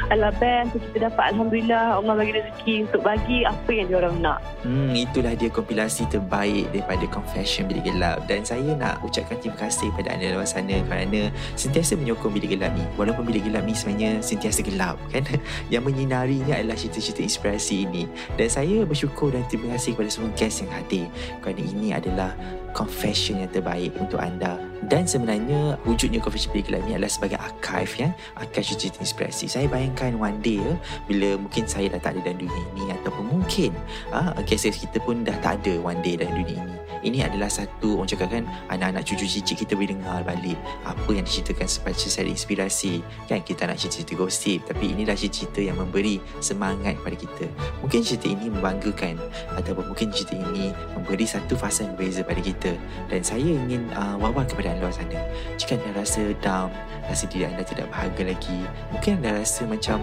alah 0.10 0.32
best 0.40 0.80
kita 0.80 1.12
dapat 1.12 1.36
Alhamdulillah 1.36 2.00
Allah 2.00 2.14
bagi 2.16 2.34
rezeki 2.40 2.76
untuk 2.88 3.02
bagi 3.04 3.44
apa 3.44 3.72
yang 3.76 3.88
diorang 3.92 4.16
nak? 4.24 4.40
Hmm, 4.64 4.96
itulah 4.96 5.36
dia 5.36 5.52
kompilasi 5.52 6.08
terbaik 6.08 6.72
daripada 6.72 7.04
Confession 7.12 7.68
Bilik 7.68 7.92
Gelap. 7.92 8.24
Dan 8.32 8.48
saya 8.48 8.72
nak 8.80 9.04
ucapkan 9.04 9.36
terima 9.44 9.60
kasih 9.60 9.92
kepada 9.92 10.16
anda 10.16 10.36
luar 10.36 10.48
sana 10.48 10.80
kerana 10.88 11.28
sentiasa 11.60 12.00
menyokong 12.00 12.32
Bilik 12.32 12.56
Gelap 12.56 12.72
ni. 12.76 12.84
Walaupun 12.96 13.28
Bilik 13.28 13.44
Gelap 13.52 13.68
ni 13.68 13.76
sebenarnya 13.76 14.24
sentiasa 14.24 14.64
gelap 14.64 14.96
kan? 15.12 15.28
Yang 15.74 15.84
menyinarinya 15.92 16.56
adalah 16.56 16.80
cerita-cerita 16.80 17.22
inspirasi 17.24 17.84
ini. 17.84 18.08
Dan 18.40 18.48
saya 18.48 18.88
bersyukur 18.88 19.36
dan 19.36 19.44
terima 19.52 19.76
kasih 19.76 19.96
kepada 20.00 20.10
semua 20.12 20.32
guest 20.36 20.64
yang 20.64 20.72
hadir. 20.72 21.06
Kerana 21.44 21.62
ini 21.62 21.88
adalah 21.92 22.32
confession 22.74 23.42
yang 23.44 23.52
terbaik 23.52 23.94
untuk 24.00 24.22
anda. 24.22 24.58
Dan 24.90 25.06
sebenarnya 25.06 25.76
wujudnya 25.84 26.24
Confession 26.24 26.56
Bilik 26.56 26.72
Gelap 26.72 26.82
ni 26.88 26.96
adalah 26.96 27.12
sebagai 27.12 27.38
archive 27.38 27.94
ya. 28.00 28.10
Archive 28.40 28.80
cerita 28.80 28.98
inspirasi 29.04 29.46
saya 29.52 29.68
bayangkan 29.68 30.16
one 30.16 30.40
day 30.40 30.58
ya, 30.58 30.74
bila 31.06 31.36
mungkin 31.36 31.68
saya 31.68 31.92
dah 31.92 32.02
tak 32.02 32.18
ada 32.18 32.32
dalam 32.32 32.48
dunia 32.48 32.64
ini 32.74 32.84
ataupun 33.04 33.26
mungkin 33.28 33.72
ah, 34.16 34.32
kisah 34.48 34.72
kita 34.72 35.04
pun 35.04 35.28
dah 35.28 35.36
tak 35.44 35.62
ada 35.62 35.78
one 35.84 36.00
day 36.00 36.16
dalam 36.16 36.34
dunia 36.40 36.58
ini 36.64 36.79
ini 37.04 37.24
adalah 37.24 37.48
satu 37.48 38.00
orang 38.00 38.10
cakap 38.10 38.28
kan 38.32 38.44
anak-anak 38.72 39.04
cucu 39.08 39.26
cicit 39.26 39.56
kita 39.56 39.76
boleh 39.76 39.96
dengar 39.96 40.22
balik 40.24 40.58
apa 40.84 41.10
yang 41.12 41.26
diceritakan 41.26 41.68
sebagai 41.68 42.00
secara 42.00 42.30
inspirasi. 42.30 42.94
Kan 43.28 43.42
kita 43.44 43.70
nak 43.70 43.78
cerita-cerita 43.80 44.14
gosip 44.20 44.60
tapi 44.68 44.92
inilah 44.94 45.16
cerita 45.16 45.60
yang 45.60 45.78
memberi 45.80 46.20
semangat 46.44 47.00
kepada 47.00 47.16
kita. 47.16 47.46
Mungkin 47.84 48.00
cerita 48.04 48.28
ini 48.28 48.52
membanggakan 48.52 49.16
ataupun 49.56 49.94
mungkin 49.94 50.12
cerita 50.12 50.36
ini 50.36 50.72
memberi 50.96 51.26
satu 51.28 51.56
fasa 51.56 51.88
yang 51.88 51.94
berbeza 51.96 52.22
pada 52.26 52.42
kita. 52.42 52.72
Dan 53.08 53.22
saya 53.24 53.46
ingin 53.46 53.88
uh, 53.96 54.16
wawal 54.20 54.44
kepada 54.44 54.76
anda 54.76 54.88
luar 54.88 54.96
sana. 54.96 55.20
Jika 55.56 55.80
anda 55.80 56.04
rasa 56.04 56.34
down 56.44 56.72
rasa 57.10 57.26
diri 57.26 57.50
anda 57.50 57.66
tidak 57.66 57.90
bahagia 57.90 58.30
lagi 58.30 58.62
mungkin 58.94 59.18
anda 59.18 59.42
rasa 59.42 59.66
macam 59.66 59.98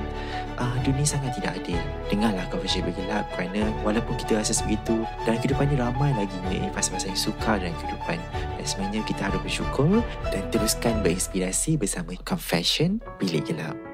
uh, 0.58 0.76
dunia 0.82 1.06
sangat 1.06 1.38
tidak 1.38 1.62
adil. 1.62 1.78
Dengarlah 2.10 2.44
Confession 2.50 2.82
Bergelap 2.82 3.30
kerana 3.38 3.70
walaupun 3.86 4.18
kita 4.18 4.42
rasa 4.42 4.50
sebegitu 4.50 5.06
dalam 5.22 5.38
kehidupan 5.38 5.70
ini 5.70 5.78
ramai 5.78 6.10
lagi 6.18 6.34
mengenai 6.42 6.74
fasa-fasa 6.86 7.10
yang 7.10 7.18
sukar 7.18 7.56
dalam 7.58 7.74
kehidupan. 7.82 8.18
Dan 8.30 8.64
sebenarnya 8.64 9.02
kita 9.02 9.20
harus 9.26 9.42
bersyukur 9.42 10.02
dan 10.30 10.42
teruskan 10.54 11.02
berinspirasi 11.02 11.74
bersama 11.74 12.14
Confession 12.22 13.02
Bilik 13.18 13.50
Gelap 13.50 13.85